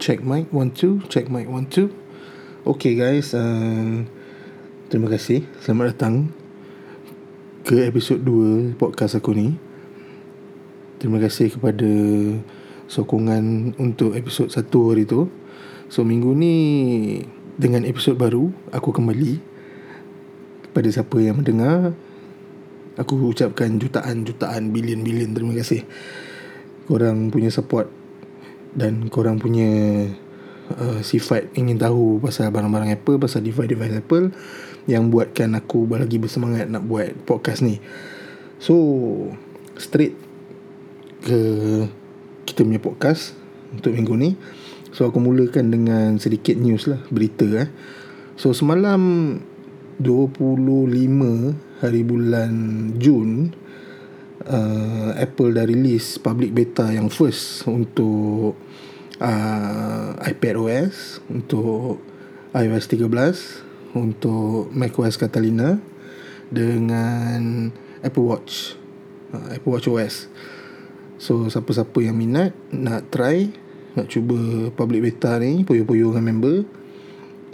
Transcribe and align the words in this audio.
check 0.00 0.24
mic 0.24 0.48
one 0.48 0.72
two 0.72 1.04
check 1.12 1.28
mic 1.28 1.44
one 1.44 1.68
two. 1.68 1.92
Okay 2.64 2.96
guys 2.96 3.36
uh, 3.36 4.00
terima 4.88 5.12
kasih. 5.12 5.44
Selamat 5.60 5.92
datang 5.92 6.32
ke 7.68 7.84
episod 7.84 8.16
2 8.16 8.80
podcast 8.80 9.20
aku 9.20 9.36
ni. 9.36 9.60
Terima 10.96 11.20
kasih 11.20 11.52
kepada 11.52 11.92
sokongan 12.88 13.76
untuk 13.76 14.16
episod 14.16 14.48
1 14.48 14.72
hari 14.88 15.04
tu. 15.04 15.28
So 15.92 16.00
minggu 16.00 16.32
ni 16.32 16.56
dengan 17.60 17.84
episod 17.84 18.16
baru 18.16 18.48
aku 18.72 18.96
kembali 18.96 19.36
kepada 20.64 20.88
siapa 20.88 21.20
yang 21.20 21.44
mendengar. 21.44 21.92
Aku 22.96 23.20
ucapkan 23.20 23.76
jutaan-jutaan 23.76 24.72
bilion-bilion 24.72 25.36
terima 25.36 25.52
kasih. 25.60 25.84
Korang 26.88 27.28
punya 27.28 27.52
support 27.52 27.99
dan 28.74 29.10
korang 29.10 29.42
punya 29.42 29.70
uh, 30.78 31.00
sifat 31.02 31.50
ingin 31.58 31.78
tahu 31.80 32.22
pasal 32.22 32.50
barang-barang 32.54 32.94
Apple, 32.94 33.18
pasal 33.18 33.42
device-device 33.42 33.98
Apple 33.98 34.30
yang 34.86 35.10
buatkan 35.10 35.52
aku 35.58 35.86
lagi 35.90 36.16
bersemangat 36.18 36.70
nak 36.70 36.86
buat 36.86 37.12
podcast 37.26 37.62
ni. 37.66 37.82
So, 38.60 38.76
straight 39.80 40.14
ke 41.24 41.40
kita 42.44 42.64
punya 42.64 42.80
podcast 42.80 43.36
untuk 43.72 43.94
minggu 43.94 44.14
ni. 44.16 44.30
So, 44.90 45.06
aku 45.06 45.22
mulakan 45.22 45.70
dengan 45.70 46.18
sedikit 46.18 46.58
news 46.58 46.90
lah, 46.90 46.98
berita 47.08 47.46
eh. 47.46 47.68
So, 48.34 48.50
semalam 48.50 49.36
25 50.00 51.84
hari 51.84 52.02
bulan 52.02 52.52
Jun, 52.96 53.52
uh, 54.50 55.14
Apple 55.14 55.54
dah 55.54 55.64
release 55.64 56.18
public 56.18 56.50
beta 56.50 56.90
yang 56.90 57.08
first 57.08 57.64
untuk 57.70 58.58
uh, 59.22 60.08
iPad 60.26 60.54
OS, 60.58 61.22
untuk 61.30 62.02
iOS 62.50 62.86
13, 62.90 63.94
untuk 63.94 64.68
macOS 64.74 65.14
Catalina 65.16 65.78
dengan 66.50 67.70
Apple 68.02 68.26
Watch, 68.26 68.74
uh, 69.30 69.54
Apple 69.54 69.70
Watch 69.70 69.86
OS. 69.86 70.26
So 71.20 71.46
siapa-siapa 71.46 72.00
yang 72.02 72.16
minat 72.16 72.56
nak 72.74 73.12
try 73.12 73.52
nak 73.92 74.08
cuba 74.08 74.70
public 74.72 75.04
beta 75.04 75.36
ni 75.42 75.66
puyo-puyo 75.66 76.14
dengan 76.14 76.32
member 76.32 76.64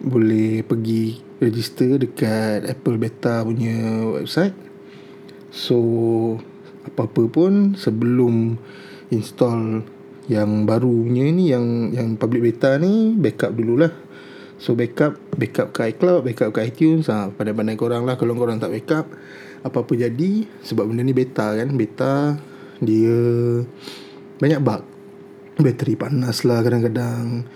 boleh 0.04 0.60
pergi 0.62 1.18
register 1.40 1.96
dekat 1.96 2.68
Apple 2.68 3.00
Beta 3.00 3.42
punya 3.44 4.04
website. 4.20 4.54
So 5.52 5.76
apa-apa 6.86 7.22
pun 7.28 7.74
sebelum 7.74 8.56
install 9.10 9.82
yang 10.26 10.66
barunya 10.66 11.30
ni 11.30 11.54
yang 11.54 11.94
yang 11.94 12.18
public 12.18 12.50
beta 12.50 12.78
ni 12.78 13.14
backup 13.14 13.54
dululah. 13.54 13.90
So 14.56 14.72
backup 14.74 15.20
backup 15.36 15.70
ke 15.70 15.94
iCloud, 15.94 16.26
backup 16.26 16.50
ke 16.50 16.66
iTunes. 16.66 17.06
Ha, 17.12 17.30
pandai-pandai 17.30 17.78
korang 17.78 18.02
lah 18.08 18.18
kalau 18.18 18.34
korang 18.34 18.58
tak 18.58 18.74
backup 18.74 19.06
apa-apa 19.62 19.92
jadi 19.98 20.46
sebab 20.62 20.86
benda 20.90 21.02
ni 21.06 21.14
beta 21.14 21.54
kan. 21.54 21.68
Beta 21.74 22.38
dia 22.82 23.18
banyak 24.42 24.60
bug. 24.62 24.82
Bateri 25.56 25.94
panas 25.96 26.44
lah 26.44 26.60
kadang-kadang. 26.60 27.46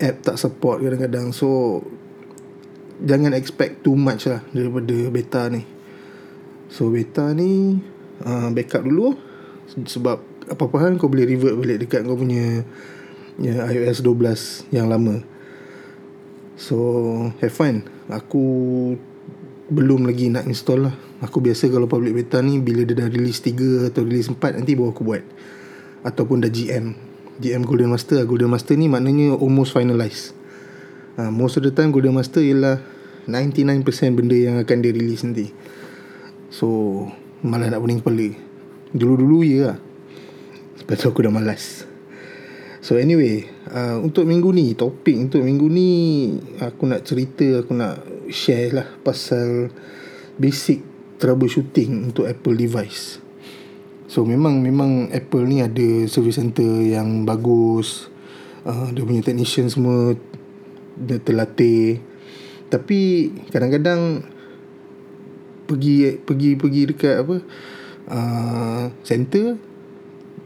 App 0.00 0.16
tak 0.24 0.36
support 0.40 0.80
kadang-kadang. 0.80 1.34
So 1.34 1.82
jangan 3.02 3.32
expect 3.32 3.82
too 3.82 3.96
much 3.96 4.28
lah 4.28 4.44
daripada 4.52 4.96
beta 5.10 5.48
ni. 5.50 5.64
So 6.70 6.92
beta 6.92 7.32
ni 7.34 7.80
uh, 8.24 8.48
backup 8.52 8.84
dulu 8.84 9.16
sebab 9.70 10.18
apa-apa 10.50 10.76
hal 10.82 10.98
kau 10.98 11.06
boleh 11.06 11.30
revert 11.30 11.54
balik 11.54 11.86
dekat 11.86 12.02
kau 12.02 12.18
punya 12.18 12.66
ya, 13.38 13.70
iOS 13.70 14.02
12 14.02 14.74
yang 14.74 14.90
lama. 14.90 15.22
So 16.60 16.76
have 17.40 17.54
fun. 17.54 17.86
Aku 18.10 18.44
belum 19.70 20.04
lagi 20.10 20.28
nak 20.28 20.44
install 20.50 20.90
lah. 20.90 20.94
Aku 21.22 21.38
biasa 21.38 21.70
kalau 21.70 21.86
public 21.86 22.16
beta 22.16 22.42
ni 22.42 22.58
bila 22.58 22.82
dia 22.82 23.06
dah 23.06 23.08
release 23.08 23.40
3 23.44 23.92
atau 23.92 24.02
release 24.04 24.28
4 24.28 24.60
nanti 24.60 24.74
baru 24.74 24.90
aku 24.92 25.02
buat. 25.06 25.24
Ataupun 26.02 26.42
dah 26.42 26.50
GM. 26.50 26.92
GM 27.40 27.62
Golden 27.64 27.94
Master. 27.94 28.20
Golden 28.26 28.50
Master 28.50 28.74
ni 28.74 28.90
maknanya 28.90 29.38
almost 29.38 29.72
finalized. 29.72 30.36
Uh, 31.14 31.30
most 31.32 31.56
of 31.56 31.62
the 31.64 31.72
time 31.72 31.94
Golden 31.94 32.16
Master 32.16 32.42
ialah 32.42 32.82
99% 33.30 33.86
benda 34.16 34.36
yang 34.36 34.56
akan 34.58 34.76
dia 34.82 34.92
release 34.92 35.22
nanti. 35.22 35.54
So 36.50 36.66
malah 37.42 37.72
nak 37.72 37.80
pening 37.82 38.00
kepala. 38.00 38.28
Dulu-dulu 38.92 39.38
ya 39.46 39.58
lah. 39.72 39.78
Tu 40.90 41.06
aku 41.06 41.22
dah 41.22 41.30
malas. 41.30 41.90
So 42.80 42.96
anyway 42.96 43.44
uh, 43.68 44.00
Untuk 44.00 44.24
minggu 44.24 44.48
ni 44.56 44.72
Topik 44.72 45.12
untuk 45.12 45.44
minggu 45.44 45.68
ni 45.68 45.90
Aku 46.64 46.88
nak 46.88 47.04
cerita 47.04 47.60
Aku 47.60 47.76
nak 47.76 48.00
share 48.32 48.72
lah 48.72 48.88
Pasal 49.04 49.68
Basic 50.40 50.80
troubleshooting 51.20 52.08
Untuk 52.10 52.24
Apple 52.24 52.56
device. 52.56 53.20
So 54.08 54.24
memang 54.24 54.64
Memang 54.64 55.12
Apple 55.12 55.44
ni 55.44 55.60
ada 55.60 56.08
Service 56.08 56.40
center 56.40 56.80
yang 56.80 57.28
bagus. 57.28 58.08
Uh, 58.64 58.88
Dia 58.96 59.04
punya 59.04 59.20
technician 59.20 59.68
semua 59.68 60.16
Dia 60.96 61.20
terlatih. 61.20 62.00
Tapi 62.72 63.28
Kadang-kadang 63.52 64.24
pergi 65.70 66.18
pergi 66.18 66.58
pergi 66.58 66.82
dekat 66.90 67.16
apa 67.22 67.36
uh, 68.10 68.84
center 69.06 69.54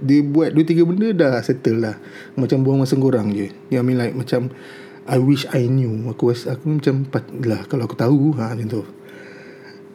dia 0.04 0.20
buat 0.20 0.52
dua 0.52 0.64
tiga 0.68 0.84
benda 0.84 1.08
dah 1.16 1.40
settle 1.40 1.80
lah. 1.80 1.96
Macam 2.36 2.60
buang 2.60 2.84
masa 2.84 2.98
korang 3.00 3.32
je. 3.32 3.48
Dia 3.72 3.80
I 3.80 3.86
mean? 3.86 3.96
Like 3.96 4.12
macam 4.12 4.52
I 5.08 5.16
wish 5.16 5.48
I 5.56 5.64
knew. 5.70 6.12
Aku 6.12 6.28
rasa 6.28 6.60
aku 6.60 6.76
macam 6.76 7.08
lah 7.40 7.64
kalau 7.64 7.88
aku 7.88 7.96
tahu 7.96 8.36
ha 8.36 8.52
macam 8.52 8.68
tu. 8.68 8.82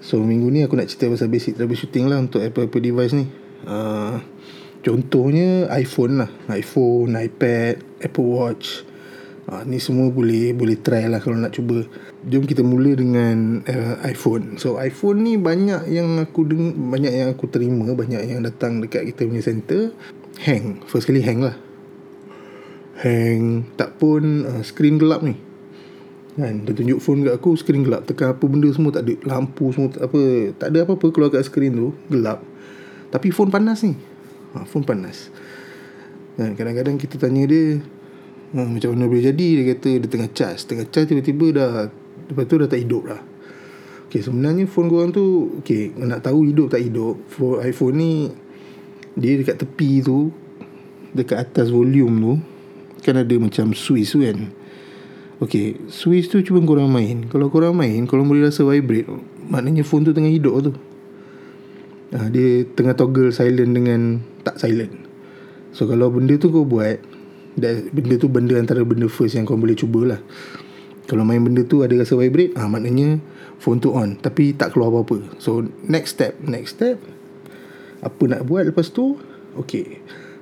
So 0.01 0.17
minggu 0.17 0.49
ni 0.49 0.65
aku 0.65 0.79
nak 0.79 0.89
cerita 0.89 1.11
pasal 1.11 1.29
basic 1.29 1.59
troubleshooting 1.59 2.07
lah 2.07 2.17
untuk 2.17 2.41
Apple, 2.41 2.71
Apple 2.71 2.81
device 2.81 3.13
ni. 3.13 3.29
Uh, 3.67 4.17
contohnya 4.81 5.67
iPhone 5.75 6.25
lah. 6.25 6.31
iPhone, 6.49 7.13
iPad, 7.19 7.83
Apple 8.01 8.27
Watch 8.27 8.88
Ha, 9.49 9.65
ni 9.65 9.81
semua 9.81 10.13
boleh 10.13 10.53
boleh 10.53 10.77
try 10.77 11.09
lah 11.09 11.17
kalau 11.17 11.33
nak 11.33 11.57
cuba. 11.57 11.81
Jom 12.21 12.45
kita 12.45 12.61
mula 12.61 12.93
dengan 12.93 13.65
uh, 13.65 13.97
iPhone. 14.05 14.61
So 14.61 14.77
iPhone 14.77 15.25
ni 15.25 15.41
banyak 15.41 15.89
yang 15.89 16.21
aku 16.21 16.45
deng 16.45 16.93
banyak 16.93 17.09
yang 17.09 17.33
aku 17.33 17.49
terima, 17.49 17.89
banyak 17.97 18.29
yang 18.29 18.45
datang 18.45 18.77
dekat 18.77 19.09
kita 19.09 19.25
punya 19.25 19.41
center 19.41 19.89
hang. 20.45 20.85
First 20.85 21.09
kali 21.09 21.25
hang 21.25 21.41
lah. 21.41 21.57
Hang 23.01 23.65
tak 23.73 23.97
pun 23.97 24.45
uh, 24.45 24.61
screen 24.61 25.01
gelap 25.01 25.25
ni. 25.25 25.33
Kan 26.37 26.69
dia 26.69 26.77
tunjuk 26.77 27.01
phone 27.01 27.25
kat 27.25 27.33
aku 27.41 27.57
screen 27.57 27.81
gelap. 27.81 28.05
Tekan 28.05 28.37
apa 28.37 28.45
benda 28.45 28.69
semua 28.69 28.93
tak 28.93 29.09
ada 29.09 29.17
lampu 29.25 29.73
semua 29.73 29.89
tak 29.89 30.13
apa. 30.13 30.53
Tak 30.61 30.67
ada 30.69 30.79
apa-apa 30.85 31.05
keluar 31.09 31.33
kat 31.33 31.49
screen 31.49 31.73
tu 31.73 31.89
gelap. 32.05 32.45
Tapi 33.09 33.33
phone 33.33 33.49
panas 33.49 33.81
ni. 33.81 33.97
Ha, 34.53 34.69
phone 34.69 34.85
panas. 34.85 35.33
Kan 36.37 36.53
kadang-kadang 36.53 37.01
kita 37.01 37.17
tanya 37.17 37.49
dia 37.49 37.81
ha, 38.55 38.65
Macam 38.65 38.89
mana 38.95 39.05
boleh 39.09 39.25
jadi 39.29 39.47
Dia 39.61 39.63
kata 39.75 39.89
dia 40.01 40.09
tengah 40.09 40.29
charge. 40.33 40.61
Tengah 40.65 40.87
charge 40.89 41.13
tiba-tiba 41.13 41.45
dah 41.53 41.69
Lepas 42.29 42.45
tu 42.45 42.55
dah 42.61 42.69
tak 42.69 42.81
hidup 42.85 43.03
lah. 43.09 43.21
Okay 44.09 44.25
sebenarnya 44.25 44.65
phone 44.65 44.89
korang 44.89 45.13
tu 45.13 45.57
Okay 45.61 45.93
nak 45.97 46.25
tahu 46.25 46.49
hidup 46.49 46.73
tak 46.73 46.81
hidup 46.81 47.17
for 47.29 47.61
iPhone 47.61 48.01
ni 48.01 48.13
Dia 49.13 49.37
dekat 49.37 49.61
tepi 49.61 50.01
tu 50.01 50.33
Dekat 51.13 51.45
atas 51.45 51.69
volume 51.69 52.15
tu 52.21 52.33
Kan 53.05 53.15
ada 53.21 53.35
macam 53.39 53.71
switch 53.71 54.11
tu 54.13 54.25
kan. 54.25 54.51
Okay 55.39 55.79
Switch 55.87 56.27
tu 56.27 56.43
cuba 56.43 56.59
korang 56.67 56.91
main. 56.91 57.29
Kalau 57.31 57.47
korang 57.47 57.77
main 57.77 58.03
Korang 58.09 58.27
boleh 58.27 58.49
rasa 58.49 58.65
vibrate. 58.67 59.07
Maknanya 59.49 59.87
phone 59.87 60.03
tu 60.03 60.11
tengah 60.11 60.29
hidup 60.29 60.53
tu. 60.69 60.73
Ha, 62.17 62.27
Dia 62.33 62.65
tengah 62.73 62.97
toggle 62.97 63.29
silent 63.31 63.71
dengan 63.71 64.19
Tak 64.41 64.57
silent. 64.57 64.93
So 65.69 65.85
kalau 65.85 66.09
benda 66.09 66.33
tu 66.41 66.49
kau 66.49 66.65
buat 66.65 66.97
dan 67.59 67.91
benda 67.93 68.15
tu 68.17 68.31
benda 68.31 68.55
antara 68.57 68.81
benda 68.87 69.05
first 69.11 69.35
yang 69.35 69.43
kau 69.43 69.59
boleh 69.59 69.75
cuba 69.75 70.15
lah 70.15 70.21
kalau 71.09 71.25
main 71.25 71.41
benda 71.41 71.65
tu 71.65 71.81
ada 71.81 71.93
rasa 71.97 72.13
vibrate 72.15 72.53
ah 72.53 72.69
maknanya 72.69 73.17
phone 73.57 73.81
tu 73.81 73.89
on. 73.91 74.13
Tapi 74.13 74.53
tak 74.53 74.77
keluar 74.77 74.93
apa-apa. 74.93 75.41
So 75.41 75.65
next 75.89 76.21
step. 76.21 76.37
Next 76.45 76.77
step 76.77 77.01
apa 77.99 78.23
nak 78.31 78.47
buat 78.47 78.69
lepas 78.69 78.93
tu? 78.95 79.19
Okay 79.59 79.99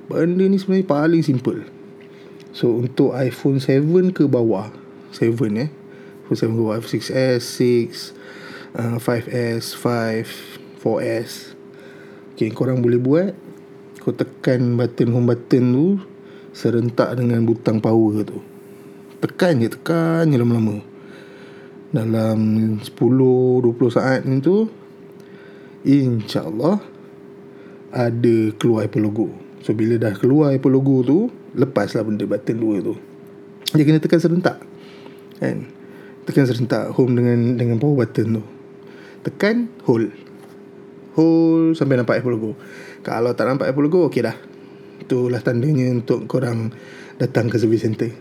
benda 0.08 0.44
ni 0.48 0.56
sebenarnya 0.56 0.88
paling 0.88 1.22
simple. 1.22 1.68
So 2.56 2.80
untuk 2.80 3.12
iPhone 3.12 3.60
7 3.60 3.84
ke 4.16 4.24
bawah? 4.24 4.72
7 5.12 5.36
eh? 5.60 5.68
iPhone 6.24 6.38
7 6.40 6.56
ke 6.56 6.60
bawah? 6.64 6.80
6s 6.80 7.12
6 7.12 8.76
uh, 8.80 8.96
5s 8.96 9.64
5 9.76 10.80
4s 10.80 11.30
okay 12.32 12.48
korang 12.52 12.80
boleh 12.80 12.96
buat. 12.96 13.32
Kau 14.00 14.16
tekan 14.16 14.80
button 14.80 15.12
home 15.12 15.28
button 15.28 15.64
tu 15.76 15.86
serentak 16.58 17.14
dengan 17.14 17.46
butang 17.46 17.78
power 17.78 18.26
tu. 18.26 18.42
Tekan 19.22 19.62
je, 19.62 19.70
tekan 19.70 20.26
je 20.26 20.38
lama-lama. 20.42 20.82
Dalam 21.94 22.38
10-20 22.82 23.94
saat 23.94 24.26
ni 24.26 24.42
tu, 24.42 24.66
insyaAllah, 25.86 26.82
ada 27.94 28.36
keluar 28.58 28.90
Apple 28.90 29.06
logo. 29.06 29.30
So, 29.62 29.70
bila 29.78 29.94
dah 30.02 30.18
keluar 30.18 30.50
Apple 30.50 30.74
logo 30.74 31.06
tu, 31.06 31.18
lepaslah 31.54 32.02
benda 32.02 32.26
button 32.26 32.58
dua 32.58 32.76
tu. 32.82 32.94
Dia 33.76 33.84
kena 33.84 34.00
tekan 34.00 34.16
serentak 34.16 34.64
Kan 35.36 35.68
Tekan 36.24 36.48
serentak 36.48 36.88
Home 36.96 37.20
dengan 37.20 37.60
Dengan 37.60 37.76
power 37.76 38.00
button 38.00 38.40
tu 38.40 38.44
Tekan 39.28 39.68
Hold 39.84 40.08
Hold 41.20 41.76
Sampai 41.76 42.00
nampak 42.00 42.24
Apple 42.24 42.32
logo 42.32 42.56
Kalau 43.04 43.36
tak 43.36 43.44
nampak 43.44 43.68
Apple 43.68 43.84
logo 43.84 44.08
Okay 44.08 44.24
dah 44.24 44.47
Itulah 45.08 45.40
tandanya 45.40 45.88
Untuk 45.88 46.28
korang 46.28 46.68
Datang 47.16 47.48
ke 47.48 47.56
service 47.56 47.88
center. 47.88 48.12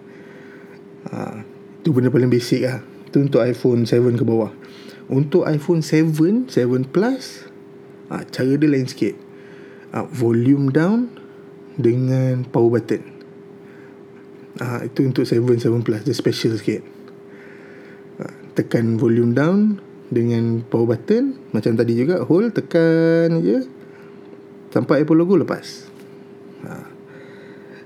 Ha, 1.11 1.43
Itu 1.83 1.91
benda 1.91 2.07
paling 2.07 2.31
basic 2.31 2.63
lah. 2.63 2.79
Itu 3.03 3.27
untuk 3.27 3.43
iPhone 3.43 3.83
7 3.83 4.15
ke 4.15 4.23
bawah. 4.23 4.55
Untuk 5.11 5.43
iPhone 5.43 5.83
7 5.83 6.47
7 6.47 6.47
Plus 6.87 7.43
ha, 8.07 8.23
Cara 8.23 8.55
dia 8.55 8.71
lain 8.71 8.87
sikit. 8.87 9.19
Ha, 9.91 10.07
Volume 10.07 10.71
down 10.71 11.11
Dengan 11.75 12.47
power 12.47 12.79
button. 12.79 13.03
Ha, 14.63 14.87
Itu 14.87 15.03
untuk 15.03 15.27
7 15.27 15.43
7 15.43 15.83
Plus. 15.83 16.07
Dia 16.07 16.15
special 16.15 16.55
sikit. 16.55 16.81
Tekan 18.57 18.97
volume 18.97 19.37
down 19.37 19.77
dengan 20.09 20.65
power 20.65 20.97
button. 20.97 21.37
Macam 21.53 21.77
tadi 21.77 21.93
juga 21.93 22.25
hold 22.25 22.57
tekan 22.57 23.43
je. 23.45 23.69
Sampai 24.73 25.05
Apple 25.05 25.13
logo 25.13 25.37
lepas 25.37 25.96
ha. 26.65 26.88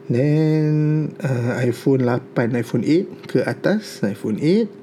then 0.07 1.11
uh, 1.23 1.57
iPhone 1.59 2.07
8 2.07 2.55
iPhone 2.55 2.83
8 2.85 3.27
ke 3.27 3.43
atas 3.43 3.99
iPhone 4.05 4.39
8 4.39 4.81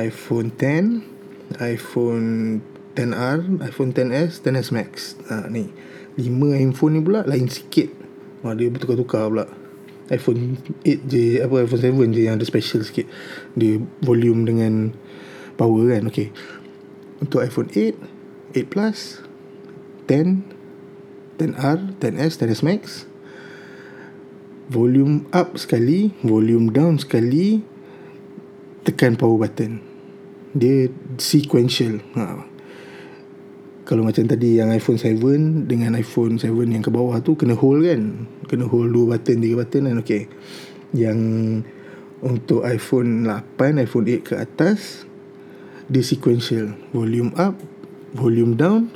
iPhone 0.00 0.48
10 0.56 1.14
iPhone 1.60 2.60
10R 2.94 3.58
iPhone 3.66 3.90
10S 3.90 4.40
10S 4.46 4.70
Max. 4.70 5.18
Ha, 5.28 5.50
ni. 5.50 5.68
5 6.14 6.30
handphone 6.54 6.92
ni 6.94 7.00
pula 7.02 7.26
lain 7.26 7.50
sikit. 7.50 7.90
Ha, 8.46 8.54
dia 8.54 8.70
bertukar-tukar 8.70 9.28
pula. 9.28 9.46
iPhone 10.12 10.60
8 10.84 11.10
je 11.10 11.40
apa 11.40 11.64
iPhone 11.64 12.12
7 12.12 12.14
je 12.14 12.22
yang 12.28 12.36
ada 12.38 12.46
special 12.46 12.86
sikit. 12.86 13.10
Dia 13.58 13.82
volume 14.00 14.46
dengan 14.46 14.94
power 15.58 15.90
kan 15.90 16.06
okay. 16.06 16.30
Untuk 17.18 17.42
iPhone 17.42 17.68
8 17.72 17.98
8 18.54 18.70
Plus 18.70 19.20
10 20.06 20.46
10R 21.34 21.78
10S 21.98 22.32
10S 22.38 22.62
Max 22.62 23.10
volume 24.68 25.28
up 25.34 25.56
sekali 25.60 26.12
volume 26.24 26.72
down 26.72 26.96
sekali 26.96 27.60
tekan 28.84 29.16
power 29.16 29.48
button. 29.48 29.80
Dia 30.54 30.86
sequential. 31.18 31.98
Ha. 32.14 32.52
kalau 33.84 34.00
macam 34.00 34.24
tadi 34.24 34.56
yang 34.56 34.72
iPhone 34.72 34.96
7 34.96 35.68
dengan 35.68 35.92
iPhone 35.92 36.40
7 36.40 36.48
yang 36.72 36.80
ke 36.80 36.88
bawah 36.88 37.20
tu 37.20 37.36
kena 37.36 37.52
hold 37.52 37.84
kan? 37.84 38.24
Kena 38.48 38.64
hold 38.64 38.96
dua 38.96 39.16
button 39.16 39.44
tiga 39.44 39.60
button 39.60 39.92
kan? 39.92 39.96
Okay 40.00 40.24
yang 40.94 41.18
untuk 42.22 42.62
iPhone 42.64 43.26
8 43.26 43.82
iPhone 43.82 44.06
8 44.06 44.24
ke 44.24 44.34
atas 44.38 45.04
dia 45.90 46.00
sequential. 46.00 46.72
Volume 46.94 47.34
up 47.36 47.58
volume 48.16 48.56
down 48.56 48.88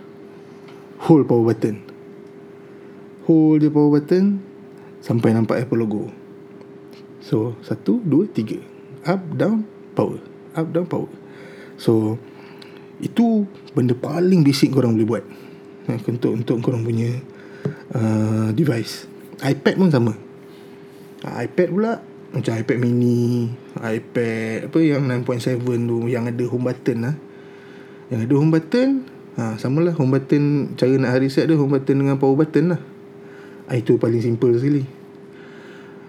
hold 1.05 1.29
power 1.29 1.53
button. 1.53 1.85
Hold 3.29 3.67
je 3.67 3.69
power 3.69 4.01
button 4.01 4.41
sampai 5.09 5.33
nampak 5.33 5.65
Apple 5.65 5.81
logo. 5.81 6.13
So 7.25 7.57
satu 7.65 8.05
dua 8.05 8.29
tiga. 8.29 8.61
Up 9.09 9.25
down 9.33 9.65
power. 9.97 10.21
Up 10.53 10.69
down 10.69 10.85
power. 10.85 11.09
So 11.81 12.21
itu 13.01 13.49
benda 13.73 13.97
paling 13.97 14.45
basic 14.45 14.77
korang 14.77 14.93
boleh 15.01 15.09
buat. 15.09 15.25
Eh, 15.89 15.97
untuk 16.05 16.37
untuk 16.37 16.61
korang 16.61 16.85
punya 16.85 17.09
uh, 17.97 18.53
device. 18.53 19.09
iPad 19.41 19.75
pun 19.81 19.89
sama. 19.89 20.13
Uh, 21.25 21.35
iPad 21.41 21.69
pula 21.73 21.93
macam 22.29 22.53
iPad 22.61 22.77
mini 22.77 23.49
iPad 23.81 24.69
apa 24.69 24.79
yang 24.85 25.09
9.7 25.25 25.65
tu 25.65 26.13
yang 26.13 26.29
ada 26.29 26.45
home 26.45 26.69
button 26.69 26.99
lah 27.09 27.17
yang 28.13 28.21
ada 28.21 28.35
home 28.37 28.53
button 28.53 29.09
ha, 29.41 29.57
sama 29.57 29.81
lah 29.81 29.97
home 29.97 30.13
button 30.13 30.77
cara 30.77 30.93
nak 31.01 31.17
reset 31.25 31.49
dia 31.49 31.57
home 31.57 31.73
button 31.73 32.05
dengan 32.05 32.21
power 32.21 32.37
button 32.37 32.77
lah. 32.77 32.81
Ha, 33.69 33.81
itu 33.81 33.97
paling 33.97 34.21
simple 34.21 34.53
sekali 34.61 34.98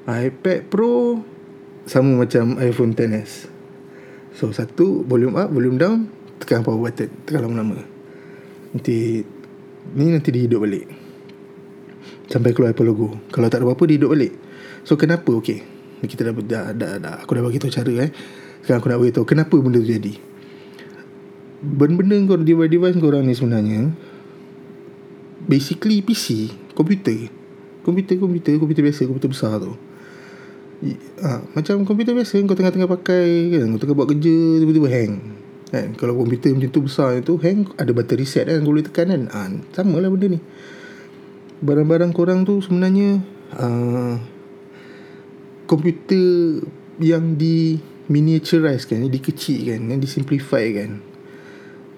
iPad 0.09 0.65
Pro 0.73 1.21
sama 1.85 2.25
macam 2.25 2.57
iPhone 2.57 2.97
10s 2.97 3.49
so 4.33 4.49
satu 4.49 5.05
volume 5.05 5.37
up 5.37 5.49
volume 5.53 5.77
down 5.77 6.09
tekan 6.39 6.63
power 6.63 6.79
button 6.79 7.11
tekan 7.27 7.45
lama-lama. 7.45 7.83
Nanti 8.71 9.21
ni 9.93 10.05
nanti 10.09 10.29
dia 10.31 10.47
hidup 10.47 10.63
balik. 10.63 10.87
Sampai 12.29 12.53
keluar 12.53 12.71
Apple 12.71 12.87
logo. 12.87 13.19
Kalau 13.33 13.49
tak 13.51 13.61
ada 13.61 13.65
apa-apa 13.67 13.83
dia 13.89 13.99
hidup 13.99 14.15
balik. 14.15 14.33
So 14.87 14.95
kenapa? 14.95 15.33
Okay 15.43 15.79
kita 16.07 16.31
dah, 16.31 16.33
dah, 16.39 16.65
dah, 16.71 16.91
dah. 17.01 17.15
Aku 17.27 17.35
dah 17.35 17.43
bagi 17.43 17.59
tahu 17.59 17.73
cara 17.73 18.07
eh. 18.07 18.11
Sekarang 18.63 18.79
aku 18.79 18.87
nak 18.87 18.99
bagi 19.03 19.13
tahu 19.15 19.25
kenapa 19.27 19.55
benda 19.59 19.83
tu 19.83 19.89
jadi. 19.89 20.13
Benda-benda 21.59 22.15
kau 22.23 22.39
device-device 22.39 22.95
kau 23.03 23.11
orang 23.11 23.27
ni 23.27 23.35
sebenarnya 23.35 23.91
basically 25.43 25.99
PC 25.99 26.55
komputer. 26.71 27.27
Komputer 27.83 28.15
komputer 28.15 28.55
komputer 28.55 28.83
biasa 28.87 29.07
komputer 29.07 29.31
besar 29.31 29.59
tu 29.59 29.75
ha, 31.23 31.43
macam 31.55 31.83
komputer 31.83 32.15
biasa 32.15 32.39
kau 32.43 32.55
tengah-tengah 32.55 32.89
pakai 32.89 33.55
kan 33.55 33.65
kau 33.75 33.79
tengah 33.81 33.95
buat 33.95 34.09
kerja 34.15 34.35
tiba-tiba 34.63 34.87
hang 34.87 35.13
kan 35.69 35.87
kalau 35.99 36.17
komputer 36.17 36.55
macam 36.55 36.69
tu 36.71 36.81
besar 36.81 37.19
tu 37.21 37.37
hang 37.39 37.69
ada 37.77 37.91
battery 37.93 38.25
set 38.25 38.49
kan 38.49 38.63
kau 38.63 38.73
boleh 38.73 38.85
tekan 38.85 39.07
kan 39.11 39.21
ha, 39.31 39.41
sama 39.75 39.99
lah 39.99 40.09
benda 40.09 40.35
ni 40.35 40.39
barang-barang 41.59 42.11
korang 42.15 42.47
tu 42.47 42.63
sebenarnya 42.63 43.19
uh, 43.59 44.15
komputer 45.67 46.63
yang 46.99 47.35
di 47.35 47.79
miniaturize 48.09 48.89
kan, 48.89 49.05
dikecilkan, 49.05 49.85
yang 49.85 49.99
disimplify 50.01 50.65
kan 50.73 50.99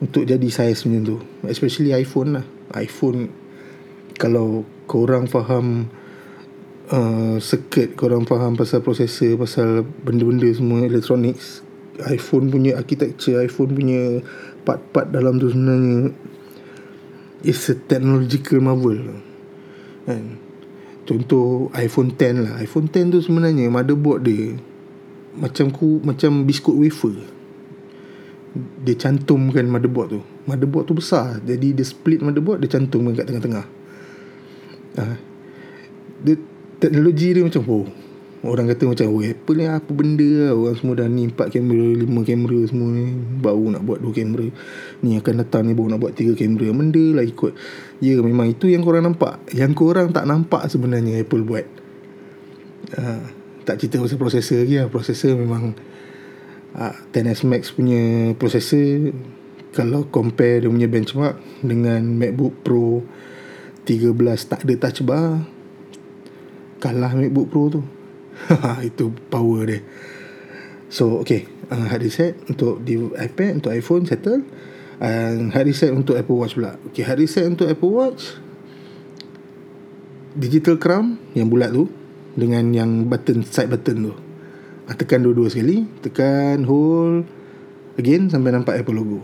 untuk 0.04 0.28
jadi 0.28 0.48
saiz 0.52 0.84
macam 0.84 1.02
tu. 1.08 1.18
Especially 1.48 1.96
iPhone 1.96 2.42
lah. 2.42 2.46
iPhone 2.76 3.32
kalau 4.20 4.68
korang 4.90 5.26
faham 5.30 5.88
uh, 6.92 7.36
circuit, 7.40 7.96
korang 7.96 8.28
faham 8.28 8.60
pasal 8.60 8.84
processor, 8.84 9.40
pasal 9.40 9.88
benda-benda 10.04 10.48
semua 10.52 10.84
electronics, 10.86 11.64
iPhone 12.12 12.52
punya 12.52 12.78
architecture, 12.78 13.40
iPhone 13.42 13.72
punya 13.74 14.20
part-part 14.68 15.10
dalam 15.10 15.40
tu 15.40 15.50
sebenarnya 15.50 16.14
it's 17.42 17.72
a 17.72 17.76
technological 17.76 18.62
marvel. 18.62 19.00
Kan? 20.06 20.38
Contoh 21.02 21.74
iPhone 21.74 22.14
10 22.14 22.46
lah 22.46 22.54
iPhone 22.62 22.86
10 22.86 23.10
tu 23.10 23.20
sebenarnya 23.26 23.74
Motherboard 23.74 24.22
dia 24.22 24.54
Macam 25.34 25.74
ku 25.74 25.98
Macam 26.06 26.46
biskut 26.46 26.78
wafer 26.78 27.26
Dia 28.86 28.96
cantumkan 28.96 29.66
motherboard 29.66 30.08
tu 30.14 30.22
Motherboard 30.46 30.86
tu 30.86 30.94
besar 30.94 31.42
Jadi 31.42 31.74
dia 31.74 31.86
split 31.86 32.22
motherboard 32.22 32.62
Dia 32.62 32.78
cantumkan 32.78 33.18
kat 33.18 33.26
tengah-tengah 33.28 33.66
ha. 35.02 35.18
Dia 36.22 36.38
Teknologi 36.82 37.38
dia 37.38 37.46
macam 37.46 37.62
Oh 37.70 37.86
Orang 38.42 38.66
kata 38.74 38.90
macam 38.90 39.06
Oh 39.14 39.22
Apple 39.22 39.54
ni 39.54 39.70
apa 39.70 39.92
benda 39.94 40.26
lah. 40.26 40.58
Orang 40.58 40.76
semua 40.82 40.98
dah 40.98 41.06
ni 41.06 41.30
4 41.30 41.54
kamera 41.54 41.86
5 41.94 42.10
kamera 42.26 42.60
semua 42.66 42.90
ni. 42.90 43.06
Baru 43.38 43.70
nak 43.70 43.86
buat 43.86 44.02
2 44.02 44.18
kamera. 44.18 44.50
Ni 45.06 45.14
akan 45.14 45.34
datang 45.46 45.70
ni 45.70 45.78
Baru 45.78 45.94
nak 45.94 46.02
buat 46.02 46.18
3 46.18 46.34
kamera. 46.34 46.74
Benda 46.74 47.22
lah 47.22 47.26
ikut. 47.26 47.54
Ya 48.02 48.18
memang 48.18 48.50
itu 48.50 48.66
yang 48.66 48.82
korang 48.82 49.06
nampak. 49.06 49.38
Yang 49.54 49.78
korang 49.78 50.10
tak 50.10 50.26
nampak 50.26 50.66
sebenarnya 50.74 51.22
Apple 51.22 51.46
buat. 51.46 51.70
Uh, 52.98 53.30
Tak 53.62 53.78
cerita 53.78 54.02
pasal 54.02 54.18
processor 54.18 54.66
lagi 54.66 54.82
lah. 54.82 54.90
Processor 54.90 55.38
memang 55.38 55.78
uh, 56.82 56.96
10S 57.14 57.46
Max 57.46 57.78
punya 57.78 58.34
processor 58.42 59.14
Kalau 59.78 60.10
compare 60.10 60.66
dia 60.66 60.70
punya 60.74 60.90
benchmark 60.90 61.38
Dengan 61.62 62.10
MacBook 62.18 62.66
Pro 62.66 63.06
13 63.86 64.18
tak 64.50 64.66
ada 64.66 64.74
touch 64.90 65.06
bar 65.06 65.61
Kalah 66.82 67.14
MacBook 67.14 67.48
Pro 67.54 67.70
tu. 67.70 67.82
Itu 68.90 69.14
power 69.30 69.70
dia. 69.70 69.86
So 70.90 71.22
okay. 71.22 71.46
Uh, 71.72 71.88
hard 71.88 72.04
reset 72.04 72.36
untuk 72.52 72.84
di 72.84 73.00
iPad 73.00 73.64
untuk 73.64 73.72
iPhone 73.72 74.04
settle. 74.04 74.44
And 75.00 75.54
hard 75.54 75.70
reset 75.70 75.94
untuk 75.94 76.18
Apple 76.18 76.36
Watch 76.36 76.58
pula. 76.58 76.76
Okay 76.92 77.06
hard 77.06 77.22
reset 77.22 77.46
untuk 77.46 77.70
Apple 77.70 77.94
Watch. 77.94 78.36
Digital 80.36 80.82
crown 80.82 81.22
yang 81.38 81.48
bulat 81.48 81.72
tu 81.72 81.88
dengan 82.34 82.74
yang 82.74 83.06
button 83.08 83.46
side 83.46 83.70
button 83.70 84.12
tu. 84.12 84.14
Uh, 84.90 84.96
tekan 84.98 85.22
dua-dua 85.22 85.48
sekali. 85.54 85.86
Tekan 86.02 86.66
hold 86.66 87.30
again 87.96 88.28
sampai 88.28 88.52
nampak 88.52 88.82
Apple 88.82 88.98
logo. 88.98 89.22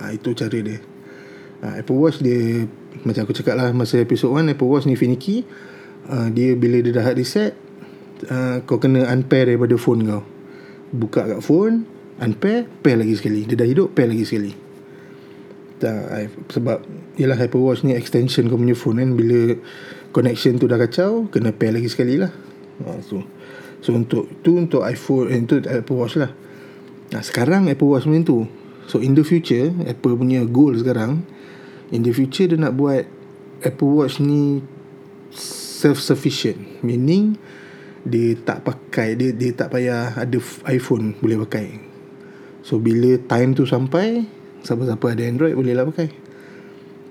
Uh, 0.00 0.10
itu 0.10 0.32
cara 0.32 0.58
dia. 0.58 0.80
Uh, 1.60 1.76
Apple 1.76 1.98
Watch 2.00 2.18
dia 2.24 2.66
macam 3.04 3.28
aku 3.28 3.36
cakap 3.36 3.60
lah 3.60 3.70
masa 3.76 4.00
episode 4.00 4.32
1 4.32 4.56
Apple 4.56 4.68
Watch 4.68 4.88
ni 4.88 4.96
finicky 4.96 5.44
uh, 6.10 6.28
dia 6.32 6.54
bila 6.56 6.80
dia 6.82 6.92
dah 6.94 7.04
hard 7.04 7.18
reset 7.18 7.52
uh, 8.30 8.62
kau 8.64 8.80
kena 8.80 9.06
unpair 9.10 9.50
daripada 9.50 9.76
phone 9.76 10.06
kau. 10.06 10.22
Buka 10.94 11.26
kat 11.26 11.40
phone 11.42 11.84
unpair 12.22 12.64
pair 12.80 12.96
lagi 12.96 13.14
sekali. 13.18 13.44
Dia 13.44 13.60
dah 13.60 13.68
hidup 13.68 13.92
pair 13.92 14.08
lagi 14.08 14.24
sekali. 14.24 14.52
Tak, 15.76 15.98
I, 16.08 16.32
sebab 16.56 16.78
ialah 17.20 17.36
Apple 17.36 17.60
Watch 17.60 17.84
ni 17.84 17.92
extension 17.92 18.48
kau 18.48 18.56
punya 18.56 18.72
phone 18.72 19.02
kan. 19.02 19.10
Bila 19.12 19.54
connection 20.16 20.56
tu 20.56 20.64
dah 20.64 20.80
kacau 20.80 21.28
kena 21.28 21.52
pair 21.52 21.76
lagi 21.76 21.92
sekali 21.92 22.16
lah. 22.16 22.32
Uh, 22.80 23.00
so, 23.04 23.20
So 23.86 23.94
untuk 23.94 24.26
tu 24.40 24.56
untuk 24.58 24.82
iPhone 24.82 25.30
eh, 25.30 25.38
Itu 25.46 25.62
Apple 25.62 25.94
Watch 25.94 26.18
lah. 26.18 26.34
Nah 27.14 27.22
sekarang 27.22 27.70
Apple 27.70 27.86
Watch 27.86 28.10
macam 28.10 28.24
tu. 28.26 28.38
So 28.90 28.98
in 28.98 29.14
the 29.14 29.22
future 29.22 29.70
Apple 29.86 30.18
punya 30.18 30.42
goal 30.46 30.74
sekarang 30.74 31.22
In 31.94 32.02
the 32.02 32.10
future 32.10 32.50
dia 32.50 32.58
nak 32.58 32.74
buat 32.74 33.06
Apple 33.62 33.90
Watch 33.94 34.18
ni 34.18 34.62
Self-sufficient. 35.86 36.82
Meaning 36.82 37.38
Dia 38.02 38.34
tak 38.42 38.66
pakai 38.66 39.14
Dia 39.14 39.30
dia 39.30 39.54
tak 39.54 39.70
payah 39.70 40.18
Ada 40.18 40.42
iPhone 40.74 41.14
Boleh 41.22 41.38
pakai. 41.46 41.78
So 42.66 42.82
bila 42.82 43.14
time 43.30 43.54
tu 43.54 43.62
sampai 43.62 44.26
Siapa-siapa 44.66 45.14
ada 45.14 45.22
Android 45.22 45.54
Boleh 45.54 45.78
lah 45.78 45.86
pakai. 45.86 46.10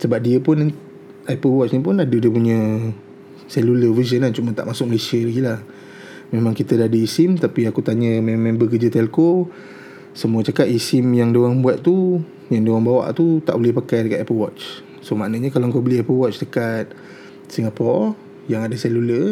Sebab 0.03 0.20
dia 0.20 0.44
pun 0.44 0.75
Apple 1.24 1.55
Watch 1.55 1.72
ni 1.72 1.79
pun 1.79 1.96
Ada 2.03 2.12
dia 2.12 2.27
punya 2.27 2.91
Cellular 3.48 3.96
version 3.96 4.27
lah. 4.27 4.36
Cuma 4.36 4.51
tak 4.51 4.67
masuk 4.67 4.91
Malaysia 4.91 5.15
lagi 5.22 5.39
lah. 5.39 5.63
Memang 6.36 6.51
kita 6.51 6.75
dah 6.75 6.91
ada 6.91 7.00
eSIM 7.00 7.39
Tapi 7.39 7.63
aku 7.63 7.79
tanya 7.79 8.20
Member 8.20 8.67
kerja 8.67 8.91
telco 8.91 9.48
Semua 10.12 10.44
cakap 10.44 10.67
eSIM 10.67 11.15
yang 11.15 11.32
diorang 11.32 11.63
buat 11.63 11.79
tu 11.79 12.20
Yang 12.51 12.62
diorang 12.67 12.84
bawa 12.84 13.15
tu 13.15 13.39
Tak 13.39 13.55
boleh 13.55 13.72
pakai 13.72 14.12
dekat 14.12 14.27
Apple 14.27 14.36
Watch. 14.36 14.84
So 15.00 15.15
maknanya 15.15 15.53
kalau 15.53 15.72
kau 15.72 15.79
beli 15.79 16.03
Apple 16.03 16.17
Watch 16.17 16.44
dekat 16.44 16.91
Singapore 17.48 18.25
Yang 18.45 18.61
ada 18.61 18.75
cellular 18.77 19.25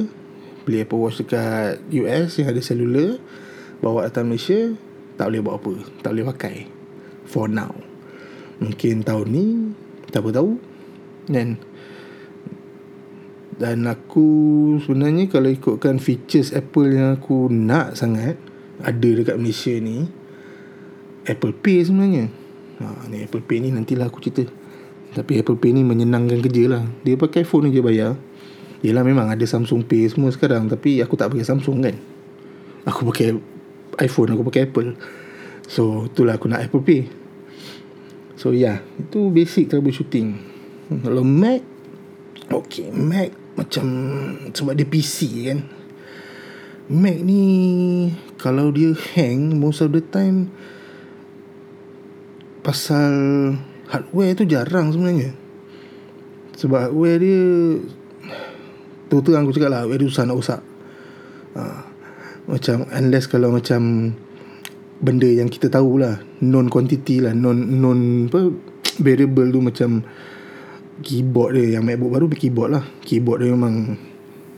Beli 0.63 0.77
Apple 0.84 1.00
Watch 1.00 1.22
dekat 1.22 1.84
US 1.93 2.39
Yang 2.39 2.50
ada 2.50 2.62
cellular 2.63 3.10
Bawa 3.84 4.08
datang 4.08 4.32
Malaysia 4.32 4.74
Tak 5.20 5.29
boleh 5.29 5.41
buat 5.43 5.55
apa 5.60 5.74
Tak 6.01 6.12
boleh 6.15 6.25
pakai 6.34 6.55
For 7.27 7.46
now 7.51 7.74
Mungkin 8.63 9.03
tahun 9.03 9.27
ni 9.29 9.46
Tak 10.10 10.24
tahu 10.24 10.58
Dan 11.27 11.60
dan 13.53 13.86
aku 13.86 14.27
sebenarnya 14.82 15.29
kalau 15.29 15.48
ikutkan 15.48 16.01
features 16.01 16.51
Apple 16.58 16.89
yang 16.89 17.22
aku 17.22 17.48
nak 17.53 17.93
sangat 17.93 18.36
ada 18.82 19.10
dekat 19.13 19.38
Malaysia 19.38 19.72
ni 19.77 20.10
Apple 21.24 21.55
Pay 21.55 21.88
sebenarnya. 21.88 22.27
Ha 22.82 23.08
ni 23.08 23.24
Apple 23.24 23.46
Pay 23.46 23.63
ni 23.63 23.70
nantilah 23.70 24.10
aku 24.10 24.20
cerita. 24.20 24.50
Tapi 25.13 25.39
Apple 25.39 25.62
Pay 25.62 25.77
ni 25.77 25.86
menyenangkan 25.86 26.41
kerja 26.41 26.63
lah. 26.65 26.84
Dia 27.05 27.15
pakai 27.15 27.46
phone 27.46 27.70
je 27.70 27.79
bayar. 27.79 28.17
Yelah 28.84 29.02
memang 29.08 29.32
ada 29.32 29.44
Samsung 29.48 29.88
Pay 29.88 30.12
semua 30.12 30.30
sekarang 30.30 30.68
tapi 30.68 31.00
aku 31.00 31.16
tak 31.16 31.32
pakai 31.32 31.48
Samsung 31.48 31.80
kan. 31.88 31.96
Aku 32.84 33.08
pakai 33.08 33.32
iPhone, 34.04 34.36
aku 34.36 34.44
pakai 34.52 34.68
Apple. 34.68 35.00
So 35.72 36.12
itulah 36.12 36.36
aku 36.36 36.52
nak 36.52 36.68
Apple 36.68 36.84
Pay. 36.84 37.08
So 38.36 38.52
yeah, 38.52 38.84
itu 39.00 39.32
basic 39.32 39.72
troubleshooting. 39.72 40.36
Kalau 40.92 41.24
Mac 41.24 41.63
Okay, 42.52 42.92
Mac 42.92 43.32
macam 43.58 43.86
sebab 44.52 44.74
dia 44.74 44.86
PC 44.86 45.50
kan 45.50 45.60
Mac 46.90 47.18
ni 47.22 47.42
kalau 48.36 48.74
dia 48.74 48.92
hang 49.16 49.58
most 49.62 49.80
of 49.80 49.94
the 49.96 50.02
time 50.04 50.52
pasal 52.66 53.13
hardware 53.88 54.36
tu 54.36 54.44
jarang 54.44 54.92
sebenarnya 54.92 55.38
sebab 56.58 56.90
hardware 56.90 57.20
dia 57.22 57.42
tu 59.10 59.20
tu 59.22 59.36
aku 59.36 59.54
cakap 59.56 59.70
lah 59.72 59.82
dia 59.90 60.08
susah 60.08 60.24
nak 60.28 60.38
rosak. 60.38 60.62
Ha. 61.54 61.62
macam 62.50 62.90
unless 62.92 63.30
kalau 63.30 63.54
macam 63.54 64.12
benda 65.00 65.30
yang 65.30 65.54
kita 65.54 65.70
tahu 65.70 66.02
lah 66.02 66.18
non 66.42 66.66
quantity 66.66 67.22
lah 67.22 67.32
non 67.38 67.56
non 67.56 68.26
apa 68.26 68.50
variable 68.98 69.54
tu 69.54 69.62
macam 69.62 69.90
keyboard 71.06 71.54
dia 71.54 71.78
yang 71.78 71.84
MacBook 71.86 72.12
baru 72.14 72.26
keyboard 72.30 72.70
lah. 72.74 72.84
Keyboard 73.06 73.46
dia 73.46 73.50
memang 73.54 73.96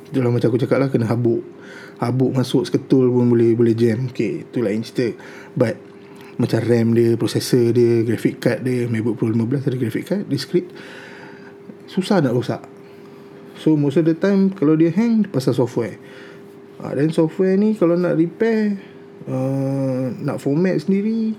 dalam 0.10 0.32
macam 0.32 0.48
aku 0.50 0.60
cakap 0.62 0.78
lah 0.80 0.88
kena 0.88 1.08
habuk. 1.10 1.44
Habuk 2.00 2.36
masuk 2.36 2.68
seketul 2.68 3.08
pun 3.12 3.32
boleh 3.32 3.56
boleh 3.56 3.76
jam. 3.76 4.12
Okay 4.12 4.44
tu 4.52 4.64
lain 4.64 4.84
cerita. 4.84 5.16
But 5.56 5.96
macam 6.36 6.60
RAM 6.64 6.88
dia 6.96 7.16
processor 7.16 7.72
dia 7.72 8.04
graphic 8.04 8.44
card 8.44 8.68
dia 8.68 8.92
MacBook 8.92 9.16
Pro 9.16 9.32
15 9.32 9.72
ada 9.72 9.78
graphic 9.80 10.04
card 10.04 10.24
discrete 10.28 10.68
susah 11.88 12.20
nak 12.20 12.36
rosak 12.36 12.62
so 13.60 13.76
most 13.76 14.00
of 14.00 14.06
the 14.08 14.16
time 14.16 14.52
kalau 14.52 14.76
dia 14.76 14.92
hang 14.92 15.28
pasal 15.28 15.56
software. 15.56 15.98
Ha, 16.80 16.92
dan 16.92 17.12
software 17.12 17.56
ni 17.56 17.74
kalau 17.74 17.96
nak 17.96 18.20
repair 18.20 18.76
uh, 19.32 20.12
nak 20.20 20.44
format 20.44 20.76
sendiri 20.76 21.34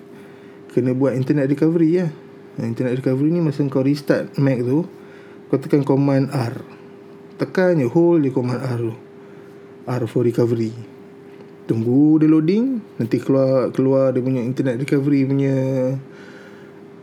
kena 0.73 0.97
buat 0.97 1.17
internet 1.17 1.49
recovery 1.49 2.05
ya. 2.05 2.09
Internet 2.57 3.05
recovery 3.05 3.37
ni 3.37 3.45
masa 3.45 3.61
kau 3.69 3.85
restart 3.85 4.33
Mac 4.41 4.65
tu 4.65 4.89
Kau 5.53 5.61
tekan 5.61 5.85
command 5.85 6.33
R. 6.33 6.65
Tekan 7.37 7.77
je 7.77 7.85
hold 7.85 8.25
je 8.25 8.33
command 8.33 8.65
R 8.65 8.81
tu. 8.81 8.95
R 9.85 10.03
for 10.09 10.25
recovery. 10.25 10.73
Tunggu 11.69 12.17
dia 12.23 12.31
loading 12.31 12.81
Nanti 12.97 13.19
keluar 13.21 13.75
keluar 13.75 14.15
dia 14.15 14.23
punya 14.23 14.41
internet 14.41 14.79
recovery 14.79 15.27
punya 15.27 15.57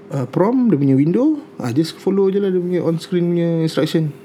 uh, 0.10 0.26
Prompt 0.32 0.72
dia 0.72 0.80
punya 0.80 0.96
window 0.96 1.44
ah, 1.60 1.70
Just 1.76 2.00
follow 2.00 2.32
je 2.32 2.40
lah 2.40 2.48
dia 2.48 2.64
punya 2.64 2.80
on 2.80 2.96
screen 2.96 3.36
punya 3.36 3.60
instruction 3.60 4.23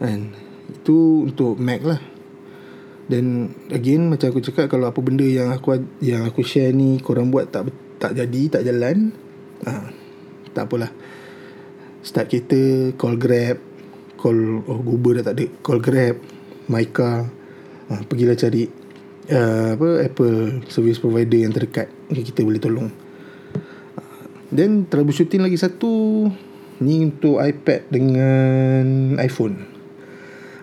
And 0.00 0.32
Itu 0.70 1.28
untuk 1.28 1.60
Mac 1.60 1.82
lah. 1.84 2.00
Dan 3.10 3.50
again 3.74 4.06
macam 4.06 4.30
aku 4.30 4.38
cakap 4.38 4.70
kalau 4.70 4.86
apa 4.86 5.00
benda 5.02 5.26
yang 5.26 5.50
aku 5.50 5.82
yang 5.98 6.22
aku 6.22 6.46
share 6.46 6.70
ni 6.70 7.02
korang 7.02 7.26
buat 7.34 7.50
tak 7.50 7.66
tak 7.98 8.14
jadi 8.14 8.42
tak 8.46 8.62
jalan 8.62 9.10
ah 9.66 9.90
tak 10.54 10.70
apalah. 10.70 10.94
Start 12.06 12.30
kereta 12.30 12.94
call 12.94 13.18
grab 13.18 13.58
call 14.14 14.62
oh 14.62 14.80
Uber 14.86 15.18
dah 15.18 15.26
tak 15.26 15.42
ada 15.42 15.46
call 15.58 15.82
grab 15.82 16.22
Myka 16.70 17.26
ha, 17.90 17.98
pergilah 18.06 18.38
cari 18.38 18.70
uh, 19.26 19.74
apa 19.74 19.88
Apple 20.06 20.70
service 20.70 21.02
provider 21.02 21.42
yang 21.42 21.50
terdekat 21.50 21.90
okay, 22.14 22.22
kita 22.22 22.46
boleh 22.46 22.62
tolong. 22.62 22.88
Then 24.54 24.86
troubleshooting 24.86 25.42
lagi 25.42 25.58
satu 25.58 26.26
ni 26.78 27.10
untuk 27.10 27.42
iPad 27.42 27.90
dengan 27.90 29.18
iPhone 29.18 29.69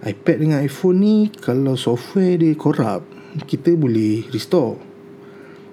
iPad 0.05 0.37
dengan 0.37 0.59
iPhone 0.61 0.97
ni 1.01 1.17
kalau 1.41 1.73
software 1.73 2.37
dia 2.37 2.53
corrupt 2.53 3.17
kita 3.45 3.73
boleh 3.73 4.25
restore. 4.29 4.77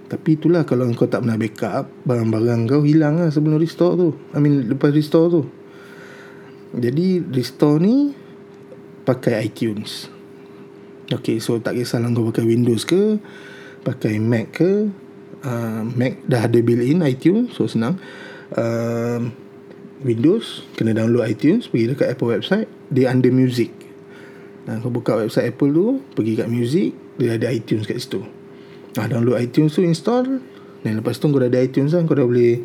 Tapi 0.04 0.36
itulah 0.36 0.68
kalau 0.68 0.84
kau 0.92 1.08
tak 1.08 1.24
pernah 1.24 1.40
backup 1.40 1.88
Barang-barang 2.04 2.68
kau 2.68 2.84
hilang 2.84 3.24
lah 3.24 3.32
sebelum 3.32 3.56
restore 3.56 3.96
tu. 3.96 4.08
I 4.36 4.38
mean 4.38 4.68
lepas 4.68 4.92
restore 4.92 5.32
tu. 5.32 5.42
Jadi 6.76 7.24
restore 7.32 7.80
ni 7.80 8.12
Pakai 9.08 9.48
iTunes. 9.48 10.12
Okay 11.08 11.40
so 11.40 11.56
tak 11.60 11.76
kisahlah 11.80 12.12
kau 12.12 12.28
pakai 12.28 12.44
Windows 12.44 12.84
ke 12.84 13.16
Pakai 13.84 14.20
Mac 14.20 14.56
ke 14.56 14.92
uh, 15.44 15.82
Mac 15.84 16.20
dah 16.28 16.48
ada 16.48 16.58
built-in 16.60 17.00
iTunes 17.04 17.56
So 17.56 17.64
senang. 17.64 17.96
Uh, 18.52 19.32
Windows 20.04 20.68
Kena 20.76 20.92
download 20.92 21.24
iTunes 21.24 21.66
Pergi 21.72 21.96
dekat 21.96 22.12
Apple 22.12 22.28
website 22.28 22.68
Dia 22.92 23.08
under 23.08 23.32
music 23.32 23.83
Nah, 24.64 24.80
kau 24.80 24.88
buka 24.88 25.20
website 25.20 25.52
Apple 25.52 25.76
tu 25.76 25.86
Pergi 26.16 26.40
kat 26.40 26.48
music 26.48 26.96
Dia 27.20 27.36
ada 27.36 27.52
iTunes 27.52 27.84
kat 27.84 28.00
situ. 28.00 28.24
Ah 28.94 29.10
download 29.10 29.42
iTunes 29.42 29.74
tu 29.74 29.82
install 29.82 30.38
dan 30.86 31.00
lepas 31.02 31.18
tu 31.18 31.26
kau 31.26 31.42
dah 31.42 31.50
ada 31.50 31.58
iTunes 31.58 31.90
kan 31.90 32.06
kau 32.06 32.14
dah 32.14 32.28
boleh 32.28 32.62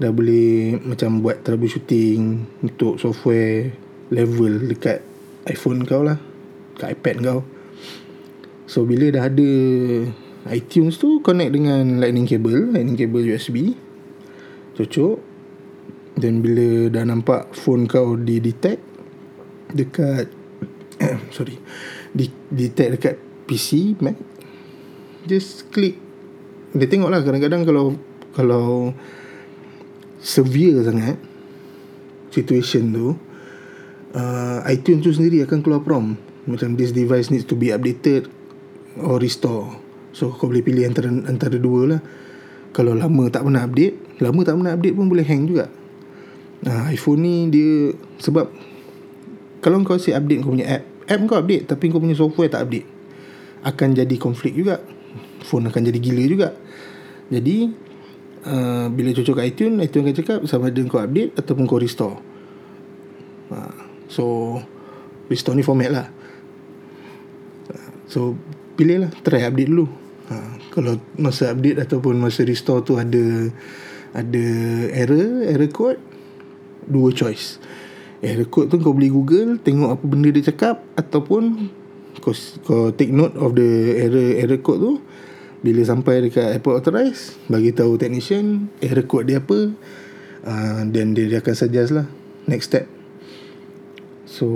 dah 0.00 0.08
boleh 0.08 0.80
macam 0.80 1.20
buat 1.20 1.44
troubleshooting 1.44 2.48
untuk 2.64 2.96
software 2.96 3.68
level 4.08 4.70
dekat 4.72 5.04
iPhone 5.44 5.84
kau 5.84 6.00
lah 6.00 6.16
kat 6.80 6.96
iPad 6.96 7.16
kau. 7.20 7.40
So 8.64 8.88
bila 8.88 9.12
dah 9.12 9.28
ada 9.28 9.50
iTunes 10.48 10.96
tu 10.96 11.20
connect 11.20 11.52
dengan 11.52 12.00
lightning 12.00 12.24
cable 12.24 12.72
lightning 12.72 12.96
cable 12.96 13.26
USB 13.28 13.76
cocok. 14.80 15.28
Dan 16.20 16.40
bila 16.40 16.88
dah 16.88 17.04
nampak 17.04 17.52
phone 17.52 17.84
kau 17.84 18.16
di 18.16 18.40
detect 18.40 18.80
dekat 19.72 20.39
sorry. 21.34 21.56
Di 22.14 22.30
detect 22.50 22.90
dekat 22.98 23.14
PC 23.48 23.98
Mac. 24.04 24.16
Just 25.26 25.70
click. 25.74 25.98
Dia 26.76 26.86
tengok 26.86 27.10
lah 27.10 27.24
kadang-kadang 27.26 27.66
kalau 27.66 27.98
kalau 28.30 28.94
severe 30.22 30.86
sangat 30.86 31.18
situation 32.30 32.94
tu 32.94 33.06
uh, 34.14 34.58
iTunes 34.70 35.02
tu 35.02 35.10
sendiri 35.10 35.42
akan 35.42 35.64
keluar 35.64 35.82
prompt. 35.82 36.20
Macam 36.46 36.78
this 36.78 36.94
device 36.94 37.28
needs 37.34 37.46
to 37.46 37.58
be 37.58 37.74
updated 37.74 38.30
or 39.02 39.18
restore. 39.18 39.78
So 40.14 40.30
kau 40.34 40.50
boleh 40.50 40.62
pilih 40.62 40.86
antara 40.86 41.10
antara 41.10 41.58
dua 41.58 41.96
lah. 41.96 42.00
Kalau 42.70 42.94
lama 42.94 43.26
tak 43.26 43.42
pernah 43.42 43.66
update 43.66 44.10
lama 44.20 44.40
tak 44.44 44.54
pernah 44.60 44.72
update 44.76 44.94
pun 44.94 45.06
boleh 45.08 45.24
hang 45.24 45.48
juga. 45.48 45.66
Uh, 46.60 46.92
iPhone 46.92 47.24
ni 47.24 47.48
dia 47.48 47.96
sebab 48.20 48.52
kalau 49.64 49.80
kau 49.80 49.96
si 49.96 50.12
update 50.12 50.44
kau 50.44 50.52
punya 50.52 50.80
app 50.80 50.84
app 51.10 51.20
kau 51.26 51.36
update 51.42 51.66
tapi 51.66 51.90
kau 51.90 51.98
punya 51.98 52.14
software 52.14 52.48
tak 52.48 52.70
update. 52.70 52.86
Akan 53.66 53.92
jadi 53.92 54.14
konflik 54.16 54.54
juga. 54.54 54.78
Phone 55.42 55.66
akan 55.66 55.82
jadi 55.90 55.98
gila 55.98 56.24
juga. 56.30 56.48
Jadi 57.28 57.56
uh, 58.46 58.86
bila 58.88 59.10
cocok 59.10 59.42
kat 59.42 59.46
iTunes 59.50 59.82
iTunes 59.82 60.04
akan 60.06 60.16
cakap 60.16 60.38
sama 60.46 60.70
ada 60.70 60.80
kau 60.86 61.02
update 61.02 61.34
ataupun 61.34 61.64
kau 61.66 61.82
restore. 61.82 62.16
Uh, 63.50 63.78
so 64.06 64.24
restore 65.26 65.58
ni 65.58 65.66
format 65.66 65.90
lah. 65.90 66.06
Uh, 67.68 67.90
so 68.06 68.38
pilih 68.78 69.04
lah 69.04 69.10
try 69.26 69.42
update 69.42 69.68
dulu. 69.68 69.90
Ha, 70.30 70.34
kalau 70.70 70.94
masa 71.18 71.50
update 71.50 71.82
ataupun 71.82 72.14
masa 72.22 72.46
restore 72.46 72.86
tu 72.86 72.94
ada 72.94 73.50
ada 74.14 74.46
error 74.94 75.42
error 75.42 75.70
code 75.74 76.00
dua 76.86 77.10
choice 77.10 77.58
error 78.20 78.48
code 78.48 78.68
tu 78.68 78.76
kau 78.80 78.92
boleh 78.92 79.08
google 79.08 79.56
tengok 79.60 79.96
apa 79.96 80.04
benda 80.04 80.28
dia 80.28 80.52
cakap 80.52 80.84
ataupun 80.96 81.72
kau, 82.20 82.32
kau 82.68 82.92
take 82.92 83.12
note 83.12 83.32
of 83.40 83.56
the 83.56 83.96
error 83.96 84.28
error 84.36 84.60
code 84.60 84.80
tu. 84.80 84.92
Bila 85.60 85.84
sampai 85.84 86.24
dekat 86.24 86.56
airport 86.56 86.80
authorize 86.80 87.36
bagi 87.44 87.76
tahu 87.76 88.00
technician 88.00 88.72
error 88.80 89.04
code 89.04 89.28
dia 89.28 89.44
apa 89.44 89.68
uh, 90.48 90.80
dia, 90.88 91.04
dia 91.04 91.38
akan 91.44 91.52
suggest 91.52 91.92
lah 91.92 92.08
next 92.48 92.72
step. 92.72 92.88
So 94.24 94.48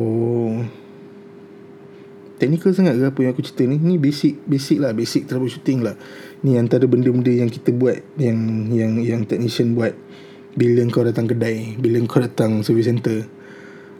technical 2.40 2.72
sangat 2.72 2.96
ke 2.96 3.04
apa 3.04 3.18
yang 3.20 3.32
aku 3.36 3.44
cerita 3.44 3.68
ni? 3.68 3.76
Ni 3.76 4.00
basic 4.00 4.40
basic 4.48 4.80
lah 4.80 4.96
basic 4.96 5.28
troubleshooting 5.28 5.84
lah. 5.84 5.96
Ni 6.40 6.56
antara 6.56 6.88
benda-benda 6.88 7.32
yang 7.32 7.52
kita 7.52 7.68
buat 7.76 8.00
yang 8.16 8.72
yang 8.72 8.96
yang 9.00 9.20
technician 9.28 9.76
buat. 9.76 9.92
Bila 10.56 10.86
kau 10.88 11.04
datang 11.04 11.26
kedai 11.26 11.76
bila 11.76 11.98
kau 12.06 12.22
datang 12.22 12.62
service 12.62 12.86
center 12.86 13.26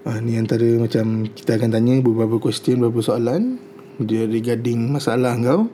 ah 0.05 0.21
ni 0.21 0.37
antara 0.37 0.69
macam 0.77 1.25
kita 1.33 1.57
akan 1.57 1.71
tanya 1.73 1.97
beberapa 2.05 2.37
question 2.37 2.81
beberapa 2.81 3.01
soalan 3.01 3.57
dia 4.03 4.27
regarding 4.27 4.91
masalah 4.91 5.39
kau. 5.39 5.71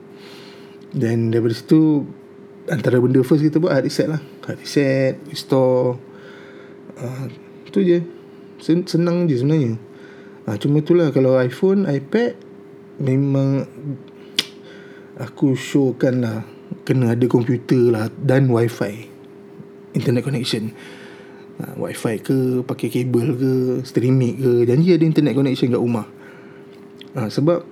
Dan 0.91 1.31
daripada 1.31 1.55
situ 1.55 2.05
antara 2.67 2.99
benda 2.99 3.23
first 3.23 3.41
kita 3.43 3.57
buat 3.57 3.73
hard 3.73 3.87
reset 3.87 4.07
lah. 4.11 4.21
Hard 4.45 4.59
reset 4.61 5.17
restore. 5.31 5.97
Uh, 6.99 7.31
tu 7.71 7.81
je. 7.81 8.03
Senang 8.61 9.25
je 9.25 9.41
sebenarnya. 9.41 9.79
Uh, 10.45 10.55
cuma 10.59 10.83
itulah 10.83 11.09
kalau 11.09 11.39
iPhone 11.39 11.87
iPad 11.89 12.37
memang 13.01 13.65
aku 15.17 15.57
showkan 15.57 16.21
lah 16.21 16.37
kena 16.85 17.13
ada 17.13 17.25
komputer 17.25 17.91
lah 17.91 18.09
dan 18.21 18.47
wifi 18.49 19.09
internet 19.93 20.23
connection 20.23 20.71
ha, 21.59 21.75
wifi 21.75 22.21
ke 22.23 22.63
pakai 22.63 22.87
kabel 22.87 23.27
ke 23.35 23.51
streaming 23.83 24.39
ke 24.39 24.51
janji 24.69 24.95
ada 24.95 25.03
internet 25.03 25.33
connection 25.35 25.73
kat 25.73 25.81
rumah. 25.81 26.07
Ha, 27.17 27.27
sebab 27.27 27.67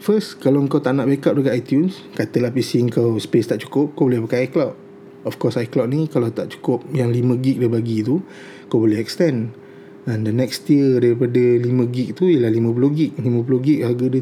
first 0.00 0.40
kalau 0.40 0.64
kau 0.66 0.80
tak 0.80 0.96
nak 0.96 1.10
backup 1.10 1.36
dekat 1.36 1.60
iTunes 1.60 2.00
katalah 2.16 2.50
PC 2.54 2.80
kau 2.88 3.20
space 3.20 3.52
tak 3.52 3.60
cukup 3.68 3.92
kau 3.92 4.08
boleh 4.08 4.24
pakai 4.24 4.48
iCloud. 4.48 4.74
Of 5.22 5.38
course 5.38 5.60
iCloud 5.60 5.88
ni 5.92 6.10
kalau 6.10 6.32
tak 6.34 6.50
cukup 6.58 6.82
yang 6.90 7.14
5GB 7.14 7.62
dia 7.62 7.70
bagi 7.70 8.02
tu 8.02 8.24
kau 8.72 8.82
boleh 8.82 8.98
extend. 8.98 9.54
And 10.02 10.26
the 10.26 10.34
next 10.34 10.66
tier 10.66 10.98
daripada 10.98 11.38
5GB 11.62 12.18
tu 12.18 12.26
ialah 12.26 12.50
50GB 12.50 13.22
50GB 13.22 13.86
harga 13.86 14.06
dia 14.10 14.20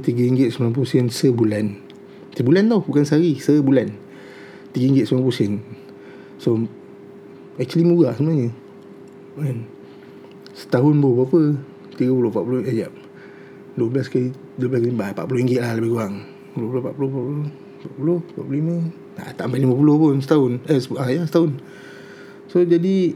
RM3.90 0.52 1.08
sebulan. 1.08 1.66
Sebulan 2.36 2.68
tau 2.68 2.84
bukan 2.84 3.08
sehari 3.08 3.40
Sebulan. 3.40 3.88
RM3.90 4.76 5.56
So 6.36 6.68
Actually 7.60 7.84
murah 7.84 8.16
sebenarnya 8.16 8.56
kan? 9.40 9.58
Setahun 10.54 10.94
pun 11.00 11.12
berapa? 11.16 11.40
30, 11.96 12.64
40 12.64 12.68
Eh 12.68 12.74
jap. 12.84 12.92
12 13.78 14.12
kali 14.12 14.28
12 14.60 14.82
kali 14.82 14.92
40 14.92 15.38
ringgit 15.40 15.60
lah 15.62 15.72
lebih 15.76 15.96
kurang. 15.96 16.14
40, 16.56 16.84
40, 16.84 17.56
40 17.56 17.70
40, 17.96 18.36
45 18.36 19.16
nah, 19.16 19.28
Tak 19.32 19.44
sampai 19.48 19.60
50 19.64 20.02
pun 20.02 20.14
setahun. 20.20 20.52
Eh 20.68 20.78
ah, 21.00 21.08
ya, 21.08 21.22
setahun. 21.24 21.50
So 22.50 22.60
jadi 22.64 23.14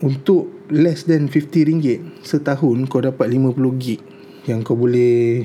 Untuk 0.00 0.48
less 0.72 1.04
than 1.04 1.28
50 1.28 1.68
ringgit 1.68 2.00
setahun 2.24 2.88
kau 2.88 3.04
dapat 3.04 3.28
50 3.28 3.52
gig 3.76 4.00
yang 4.48 4.64
kau 4.64 4.72
boleh 4.72 5.44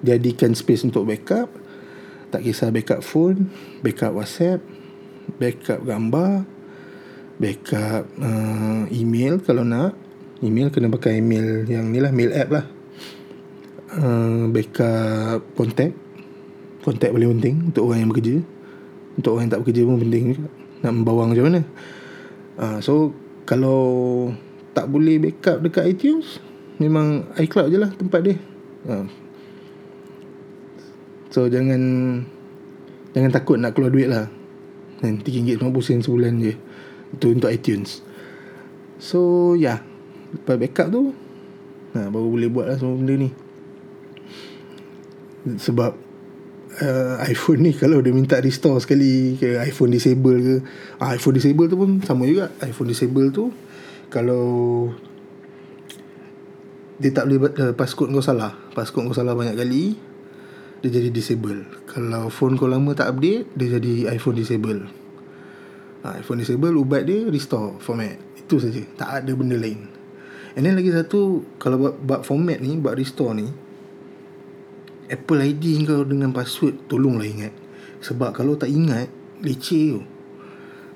jadikan 0.00 0.56
space 0.56 0.88
untuk 0.88 1.04
backup. 1.04 1.52
Tak 2.32 2.40
kisah 2.40 2.72
backup 2.72 3.04
phone 3.04 3.52
backup 3.84 4.16
whatsapp 4.16 4.64
backup 5.36 5.84
gambar 5.84 6.48
backup 7.42 8.06
uh, 8.22 8.86
email 8.94 9.42
kalau 9.42 9.66
nak. 9.66 9.98
Email 10.38 10.70
kena 10.70 10.86
pakai 10.86 11.18
email 11.18 11.66
yang 11.66 11.90
ni 11.90 11.98
lah 11.98 12.14
mail 12.14 12.30
app 12.30 12.48
lah. 12.54 12.64
Uh, 13.98 14.46
backup 14.54 15.42
contact. 15.58 15.98
Contact 16.86 17.10
paling 17.10 17.30
penting 17.38 17.56
untuk 17.74 17.90
orang 17.90 18.06
yang 18.06 18.10
bekerja. 18.14 18.36
Untuk 19.18 19.30
orang 19.34 19.50
yang 19.50 19.52
tak 19.58 19.60
bekerja 19.66 19.82
pun 19.82 19.98
penting 19.98 20.24
juga. 20.38 20.48
Nak 20.86 20.92
membawang 20.94 21.28
macam 21.34 21.44
mana? 21.50 21.60
Uh, 22.54 22.78
so 22.78 23.10
kalau 23.42 23.82
tak 24.72 24.86
boleh 24.86 25.18
backup 25.18 25.58
dekat 25.66 25.98
iTunes 25.98 26.38
memang 26.78 27.26
iCloud 27.42 27.68
je 27.74 27.78
lah 27.82 27.90
tempat 27.90 28.20
dia. 28.22 28.36
Ha. 28.82 29.06
so 31.30 31.46
jangan 31.46 31.78
jangan 33.14 33.30
takut 33.30 33.54
nak 33.58 33.74
keluar 33.74 33.94
duit 33.94 34.10
lah. 34.10 34.26
Kan 34.98 35.22
RM3.50 35.22 36.06
sebulan 36.06 36.34
je 36.42 36.54
itu 37.12 37.26
untuk 37.32 37.52
iTunes. 37.52 38.00
So 39.02 39.52
ya. 39.58 39.78
Yeah. 39.78 39.80
lepas 40.32 40.56
backup 40.56 40.88
tu 40.88 41.12
ha, 41.92 42.08
baru 42.08 42.28
boleh 42.32 42.48
buat 42.48 42.66
lah 42.72 42.76
semua 42.80 42.96
benda 42.96 43.14
ni. 43.20 43.30
Sebab 45.42 45.92
uh, 46.80 47.16
iPhone 47.28 47.60
ni 47.68 47.72
kalau 47.82 48.00
dia 48.00 48.14
minta 48.14 48.40
restore 48.40 48.80
sekali 48.80 49.36
ke 49.36 49.60
iPhone 49.60 49.92
disable 49.92 50.38
ke 50.40 50.54
uh, 51.02 51.08
iPhone 51.12 51.36
disable 51.36 51.68
tu 51.68 51.76
pun 51.76 52.00
sama 52.00 52.24
juga. 52.24 52.48
iPhone 52.64 52.88
disable 52.88 53.28
tu 53.28 53.52
kalau 54.08 54.88
dia 57.02 57.10
tak 57.10 57.26
boleh 57.28 57.38
uh, 57.60 57.72
passcode 57.76 58.14
kau 58.14 58.24
salah. 58.24 58.56
Passcode 58.72 59.12
kau 59.12 59.16
salah 59.16 59.36
banyak 59.36 59.58
kali 59.58 59.98
dia 60.82 60.90
jadi 60.90 61.12
disable. 61.12 61.68
Kalau 61.86 62.32
phone 62.32 62.56
kau 62.56 62.70
lama 62.70 62.96
tak 62.96 63.18
update 63.18 63.52
dia 63.52 63.68
jadi 63.76 64.16
iPhone 64.16 64.40
disable 64.40 65.01
ha, 66.02 66.18
iPhone 66.18 66.42
disable 66.42 66.74
ubat 66.78 67.06
dia 67.06 67.26
restore 67.26 67.78
format 67.78 68.18
itu 68.38 68.56
saja 68.58 68.82
tak 68.98 69.22
ada 69.22 69.32
benda 69.34 69.56
lain 69.58 69.86
and 70.58 70.62
then 70.66 70.76
lagi 70.76 70.92
satu 70.92 71.46
kalau 71.56 71.78
buat, 71.78 71.94
buat 72.02 72.20
format 72.26 72.58
ni 72.60 72.78
buat 72.78 72.98
restore 72.98 73.34
ni 73.38 73.48
Apple 75.08 75.40
ID 75.44 75.84
kau 75.84 76.06
dengan 76.06 76.32
password 76.32 76.88
tolonglah 76.88 77.28
ingat 77.28 77.52
sebab 78.02 78.34
kalau 78.34 78.58
tak 78.58 78.72
ingat 78.72 79.06
leceh 79.42 79.98
tu 79.98 80.02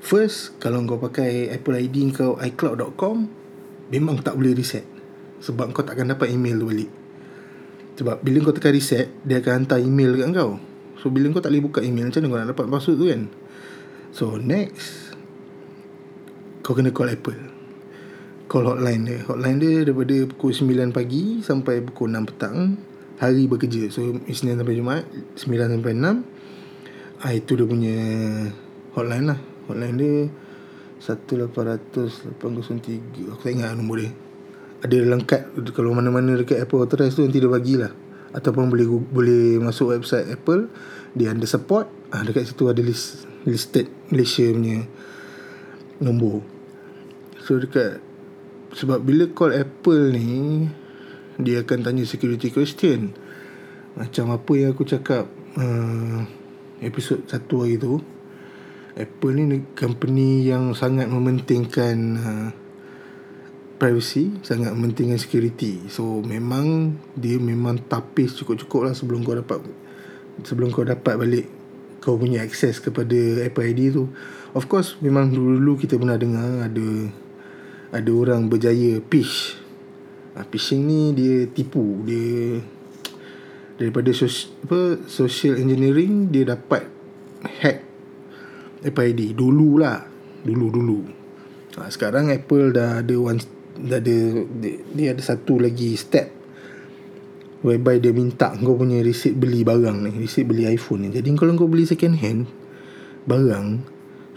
First, 0.06 0.62
kalau 0.62 0.86
kau 0.86 1.02
pakai 1.02 1.50
Apple 1.50 1.82
ID 1.82 2.14
kau 2.14 2.38
iCloud.com, 2.38 3.26
memang 3.90 4.22
tak 4.22 4.38
boleh 4.38 4.54
reset. 4.54 4.86
Sebab 5.42 5.74
kau 5.74 5.82
takkan 5.82 6.06
dapat 6.06 6.30
email 6.30 6.62
tu 6.62 6.66
balik. 6.70 6.90
Sebab 7.98 8.22
bila 8.22 8.38
kau 8.46 8.54
tekan 8.54 8.70
reset, 8.70 9.10
dia 9.26 9.42
akan 9.42 9.66
hantar 9.66 9.82
email 9.82 10.14
dekat 10.14 10.30
kau. 10.38 10.62
So, 11.02 11.10
bila 11.10 11.26
kau 11.34 11.42
tak 11.42 11.50
boleh 11.50 11.64
buka 11.66 11.80
email, 11.82 12.06
macam 12.06 12.22
mana 12.22 12.30
kau 12.30 12.38
nak 12.38 12.48
dapat 12.54 12.64
password 12.70 12.96
tu 13.02 13.06
kan? 13.10 13.22
So, 14.16 14.40
next, 14.40 15.12
kau 16.64 16.72
kena 16.72 16.88
call 16.88 17.12
Apple. 17.12 17.37
Call 18.48 18.64
hotline 18.64 19.05
dia. 19.05 19.20
Hotline 19.29 19.61
dia 19.61 19.85
daripada 19.85 20.16
pukul 20.33 20.57
9 20.57 20.96
pagi 20.96 21.44
sampai 21.44 21.85
pukul 21.85 22.16
6 22.16 22.24
petang. 22.33 22.81
Hari 23.20 23.44
bekerja. 23.44 23.92
So, 23.92 24.16
Isnin 24.24 24.57
sampai 24.57 24.81
Jumaat, 24.81 25.05
9 25.37 25.68
sampai 25.68 25.92
6. 25.92 26.24
Ah, 27.20 27.37
itu 27.37 27.61
dia 27.61 27.68
punya 27.68 27.96
hotline 28.96 29.29
lah 29.29 29.38
hotline 29.68 29.96
dia 30.00 30.14
1800 31.05 32.40
803 32.40 33.33
aku 33.37 33.40
tak 33.44 33.52
ingat 33.52 33.76
nombor 33.76 34.00
dia 34.00 34.11
ada 34.81 34.96
kad 35.29 35.52
kalau 35.76 35.92
mana-mana 35.92 36.33
dekat 36.40 36.64
Apple 36.64 36.81
Authorized 36.81 37.20
tu 37.20 37.22
nanti 37.24 37.40
dia 37.40 37.52
bagilah 37.52 37.92
ataupun 38.33 38.72
boleh 38.72 38.87
boleh 38.88 39.44
masuk 39.61 39.92
website 39.92 40.33
Apple 40.33 40.72
dia 41.12 41.37
ada 41.37 41.44
support 41.44 41.92
ah 42.12 42.22
dekat 42.22 42.50
situ 42.50 42.68
ada 42.70 42.82
list 42.82 43.26
listed 43.46 43.86
Malaysia 44.10 44.46
punya 44.50 44.86
nombor 46.02 46.42
so 47.42 47.58
dekat 47.58 48.02
sebab 48.76 49.02
bila 49.02 49.30
call 49.32 49.56
Apple 49.56 50.12
ni 50.12 50.66
dia 51.40 51.64
akan 51.64 51.78
tanya 51.84 52.04
security 52.04 52.52
question 52.52 53.16
macam 53.96 54.34
apa 54.34 54.52
yang 54.56 54.76
aku 54.76 54.84
cakap 54.84 55.24
uh, 55.56 56.20
episod 56.84 57.24
satu 57.24 57.64
hari 57.64 57.80
tu 57.80 57.96
Apple 58.96 59.36
ni 59.36 59.60
company 59.76 60.48
yang 60.48 60.72
sangat 60.72 61.04
mementingkan 61.12 61.96
uh, 62.16 62.48
privacy, 63.76 64.32
sangat 64.40 64.72
mementingkan 64.72 65.20
security. 65.20 65.84
So 65.92 66.24
memang 66.24 66.96
dia 67.12 67.36
memang 67.36 67.84
tapis 67.84 68.32
cukup-cukup 68.40 68.88
lah 68.88 68.94
sebelum 68.96 69.20
kau 69.20 69.36
dapat 69.36 69.60
sebelum 70.48 70.72
kau 70.72 70.84
dapat 70.84 71.14
balik 71.20 71.46
kau 72.06 72.14
punya 72.14 72.46
akses 72.46 72.78
kepada 72.78 73.42
Apple 73.42 73.66
ID 73.66 73.90
tu. 73.90 74.06
Of 74.54 74.70
course 74.70 74.94
memang 75.02 75.34
dulu-dulu 75.34 75.82
kita 75.82 75.98
pernah 75.98 76.14
dengar 76.14 76.70
ada 76.70 76.88
ada 77.90 78.10
orang 78.14 78.46
berjaya 78.46 79.02
phish. 79.10 79.58
Uh, 80.38 80.46
phishing 80.46 80.86
ni 80.86 81.10
dia 81.16 81.50
tipu, 81.50 82.06
dia 82.06 82.62
daripada 83.76 84.08
sos, 84.16 84.52
apa 84.64 85.04
social 85.04 85.60
engineering 85.60 86.32
dia 86.32 86.48
dapat 86.48 86.88
hack 87.60 87.84
Apple 88.84 89.06
ID 89.12 89.36
dulu 89.36 89.80
lah 89.80 90.00
dulu 90.40 90.66
dulu 90.72 90.98
ha, 91.76 91.92
sekarang 91.92 92.32
Apple 92.32 92.72
dah 92.72 93.04
ada 93.04 93.16
one 93.20 93.40
dah 93.76 94.00
ada 94.00 94.16
dia, 94.48 94.80
dia 94.96 95.08
ada 95.12 95.20
satu 95.20 95.60
lagi 95.60 95.92
step 96.00 96.32
Whereby 97.66 97.98
dia 97.98 98.14
minta 98.14 98.55
kau 98.62 98.79
punya 98.79 99.02
receipt 99.02 99.35
beli 99.35 99.66
barang 99.66 100.07
ni 100.07 100.14
Receipt 100.22 100.46
beli 100.46 100.70
iPhone 100.70 101.02
ni. 101.02 101.09
Jadi 101.11 101.35
kalau 101.35 101.59
kau 101.59 101.66
beli 101.66 101.83
second 101.83 102.14
hand 102.14 102.46
Barang 103.26 103.83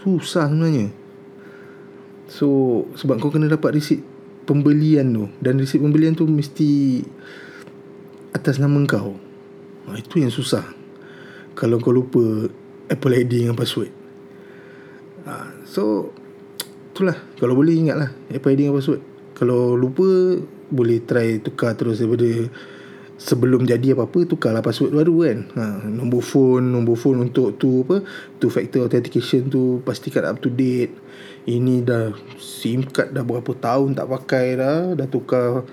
Susah 0.02 0.50
sebenarnya. 0.50 0.90
So 2.26 2.82
Sebab 2.98 3.22
kau 3.22 3.30
kena 3.30 3.46
dapat 3.46 3.78
receipt 3.78 4.02
Pembelian 4.50 5.14
tu. 5.14 5.30
Dan 5.38 5.62
receipt 5.62 5.78
pembelian 5.78 6.18
tu 6.18 6.26
mesti 6.26 7.06
Atas 8.34 8.58
nama 8.58 8.82
kau. 8.82 9.14
Ha, 9.86 9.94
Itu 9.94 10.18
yang 10.18 10.34
susah. 10.34 10.66
Kalau 11.54 11.78
kau 11.78 11.94
lupa 11.94 12.50
Apple 12.90 13.14
ID 13.14 13.46
dengan 13.46 13.54
password. 13.54 13.94
Ha, 15.30 15.62
So 15.70 16.10
Itulah. 16.90 17.14
Kalau 17.38 17.54
boleh 17.54 17.78
ingat 17.78 17.94
lah 17.94 18.10
Apple 18.26 18.58
ID 18.58 18.66
dengan 18.66 18.74
password. 18.74 19.06
Kalau 19.38 19.78
lupa 19.78 20.34
Boleh 20.66 20.98
try 21.06 21.38
tukar 21.38 21.78
terus 21.78 22.02
daripada 22.02 22.26
sebelum 23.20 23.68
jadi 23.68 23.92
apa-apa 23.92 24.24
tukarlah 24.24 24.64
password 24.64 24.96
baru 24.96 25.16
kan? 25.28 25.38
Ha, 25.60 25.64
nombor 25.84 26.24
phone 26.24 26.72
nombor 26.72 26.96
phone 26.96 27.28
untuk 27.28 27.60
tu 27.60 27.84
apa 27.84 28.00
two 28.40 28.48
factor 28.48 28.88
authentication 28.88 29.52
tu 29.52 29.84
pastikan 29.84 30.24
up 30.24 30.40
to 30.40 30.48
date. 30.48 30.96
Ini 31.44 31.84
dah 31.84 32.16
SIM 32.40 32.88
card 32.88 33.12
dah 33.12 33.20
berapa 33.20 33.52
tahun 33.52 33.92
tak 33.92 34.08
pakai 34.08 34.46
dah 34.56 34.96
dah 34.96 35.08
tukar 35.08 35.68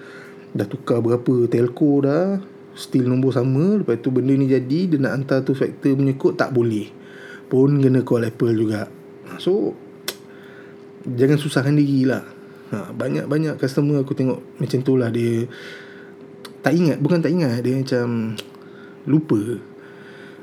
dah 0.51 0.67
tukar 0.67 0.99
berapa 0.99 1.47
telco 1.47 2.03
dah 2.03 2.43
still 2.75 3.07
nombor 3.07 3.31
sama 3.31 3.79
lepas 3.79 3.97
tu 4.03 4.12
benda 4.12 4.36
ni 4.36 4.51
jadi 4.51 4.91
dia 4.91 4.99
nak 4.99 5.23
hantar 5.23 5.39
two 5.47 5.55
factor 5.55 5.95
punya 5.95 6.19
code 6.19 6.36
tak 6.36 6.51
boleh. 6.51 6.91
Pun 7.47 7.79
kena 7.79 8.03
call 8.03 8.27
Apple 8.27 8.51
juga. 8.60 8.91
So 9.39 9.71
jangan 11.07 11.39
susahkan 11.39 11.79
diri 11.79 12.03
lah 12.03 12.27
ha, 12.75 12.91
banyak-banyak 12.91 13.55
customer 13.55 14.03
aku 14.03 14.12
tengok 14.12 14.43
macam 14.60 14.79
tu 14.83 14.93
lah 14.99 15.07
dia 15.07 15.47
tak 16.67 16.75
ingat 16.75 16.97
bukan 16.99 17.23
tak 17.23 17.32
ingat. 17.32 17.63
Dia 17.63 17.80
macam 17.80 18.36
lupa. 19.08 19.39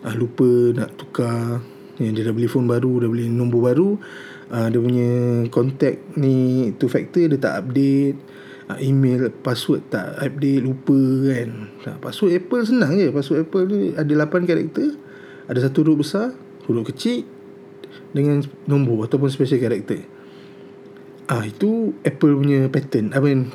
Ah 0.00 0.16
lupa 0.16 0.48
nak 0.72 0.96
tukar. 0.96 1.60
Yang 2.00 2.12
dia 2.16 2.22
dah 2.24 2.34
beli 2.34 2.48
phone 2.48 2.64
baru 2.64 3.04
dah 3.04 3.08
beli 3.12 3.28
nombor 3.28 3.60
baru. 3.68 4.00
Ah 4.48 4.72
dia 4.72 4.80
punya 4.80 5.44
contact 5.52 6.16
ni 6.16 6.72
two 6.80 6.88
factor 6.88 7.28
dia 7.28 7.36
tak 7.36 7.68
update. 7.68 8.16
Ah, 8.64 8.80
email 8.80 9.28
password 9.44 9.92
tak 9.92 10.16
update 10.24 10.64
lupa 10.64 10.96
kan. 11.28 11.68
Tak, 11.84 11.96
password 12.00 12.32
Apple 12.40 12.64
senang 12.64 12.96
je. 12.96 13.12
Password 13.12 13.44
Apple 13.44 13.64
ni 13.68 13.80
ada 13.92 14.08
8 14.08 14.48
karakter. 14.48 14.96
Ada 15.44 15.68
satu 15.68 15.84
huruf 15.84 16.08
besar 16.08 16.32
huruf 16.64 16.88
kecil 16.88 17.28
dengan 18.16 18.40
nombor 18.64 19.04
ataupun 19.04 19.28
special 19.28 19.60
character 19.60 20.00
ah 21.28 21.44
itu 21.44 21.96
Apple 22.04 22.36
punya 22.36 22.68
pattern. 22.68 23.12
I 23.16 23.20
mean 23.20 23.52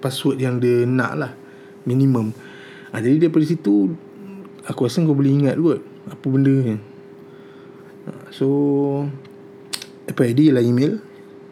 password 0.00 0.40
yang 0.40 0.62
dia 0.62 0.86
nak 0.86 1.12
lah 1.18 1.32
minimum. 1.88 2.36
Ha, 2.92 3.00
jadi 3.00 3.28
daripada 3.28 3.48
situ 3.48 3.96
aku 4.68 4.84
rasa 4.84 5.00
kau 5.00 5.16
boleh 5.16 5.32
ingat 5.32 5.56
kot 5.56 5.80
apa 6.12 6.26
benda 6.28 6.52
ni. 6.52 6.76
Ha, 8.04 8.28
so 8.28 8.46
apa 10.04 10.20
ID 10.28 10.52
lah 10.52 10.60
email. 10.60 11.00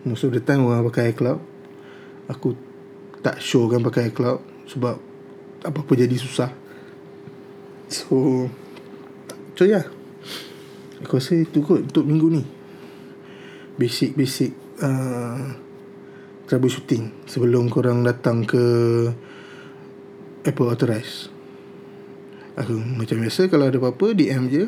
Most 0.04 0.28
of 0.28 0.36
the 0.36 0.44
time 0.44 0.68
orang 0.68 0.84
pakai 0.92 1.16
iCloud. 1.16 1.40
Aku 2.28 2.52
tak 3.24 3.40
show 3.40 3.64
kan 3.72 3.80
pakai 3.80 4.12
iCloud 4.12 4.68
sebab 4.68 4.94
apa-apa 5.64 5.92
jadi 5.96 6.14
susah. 6.14 6.52
So 7.88 8.46
so 9.56 9.64
ya. 9.64 9.80
Yeah. 9.80 9.86
aku 11.02 11.20
rasa 11.20 11.38
itu 11.40 11.64
kot 11.64 11.88
untuk 11.88 12.04
minggu 12.04 12.28
ni. 12.32 12.42
Basic-basic 13.76 14.80
uh, 14.80 15.52
troubleshooting 16.46 17.26
sebelum 17.26 17.68
korang 17.68 18.06
datang 18.06 18.46
ke 18.46 18.64
Apple 20.46 20.70
Authorize. 20.70 21.28
Aku 22.56 22.78
macam 22.78 23.20
biasa 23.20 23.50
kalau 23.50 23.68
ada 23.68 23.76
apa-apa 23.82 24.14
DM 24.14 24.48
je. 24.48 24.64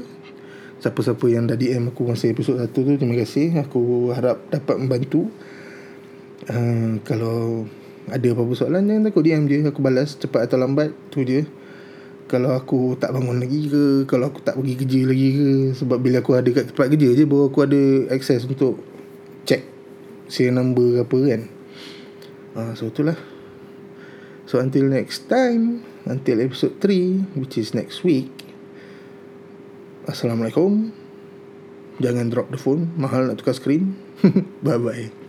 Siapa-siapa 0.82 1.24
yang 1.30 1.46
dah 1.46 1.56
DM 1.56 1.94
aku 1.94 2.04
masa 2.04 2.28
episod 2.28 2.58
1 2.58 2.74
tu 2.74 2.82
terima 2.84 3.14
kasih. 3.14 3.62
Aku 3.62 4.12
harap 4.12 4.42
dapat 4.50 4.76
membantu. 4.76 5.30
Uh, 6.50 6.98
kalau 7.06 7.66
ada 8.08 8.26
apa-apa 8.32 8.52
soalan 8.56 8.88
jangan 8.88 9.02
takut 9.08 9.22
DM 9.24 9.44
je 9.46 9.58
aku 9.68 9.80
balas 9.84 10.16
cepat 10.16 10.48
atau 10.48 10.56
lambat 10.56 10.96
tu 11.12 11.20
je 11.22 11.44
kalau 12.28 12.52
aku 12.56 12.96
tak 13.00 13.12
bangun 13.12 13.40
lagi 13.40 13.68
ke 13.72 14.04
kalau 14.04 14.28
aku 14.28 14.44
tak 14.44 14.56
pergi 14.60 14.74
kerja 14.76 15.00
lagi 15.08 15.28
ke 15.32 15.48
sebab 15.76 15.98
bila 16.00 16.20
aku 16.20 16.36
ada 16.36 16.48
kat 16.52 16.72
tempat 16.72 16.86
kerja 16.92 17.08
je 17.16 17.24
baru 17.24 17.48
aku 17.48 17.58
ada 17.64 17.82
access 18.12 18.44
untuk 18.44 18.80
check 19.48 19.64
serial 20.28 20.60
number 20.60 20.84
ke 20.84 21.00
apa 21.04 21.18
kan 21.24 21.42
uh, 22.56 22.72
So 22.76 22.92
itulah 22.92 23.16
So 24.48 24.56
until 24.64 24.88
next 24.88 25.28
time 25.28 25.84
Until 26.08 26.40
episode 26.40 26.80
3 26.80 27.36
Which 27.36 27.60
is 27.60 27.76
next 27.76 28.00
week 28.00 28.48
Assalamualaikum. 30.08 30.88
Jangan 32.00 32.32
drop 32.32 32.48
the 32.48 32.56
phone. 32.56 32.96
Mahal 32.96 33.28
nak 33.28 33.44
tukar 33.44 33.52
screen. 33.52 33.92
Bye 34.64 34.80
bye 34.80 35.27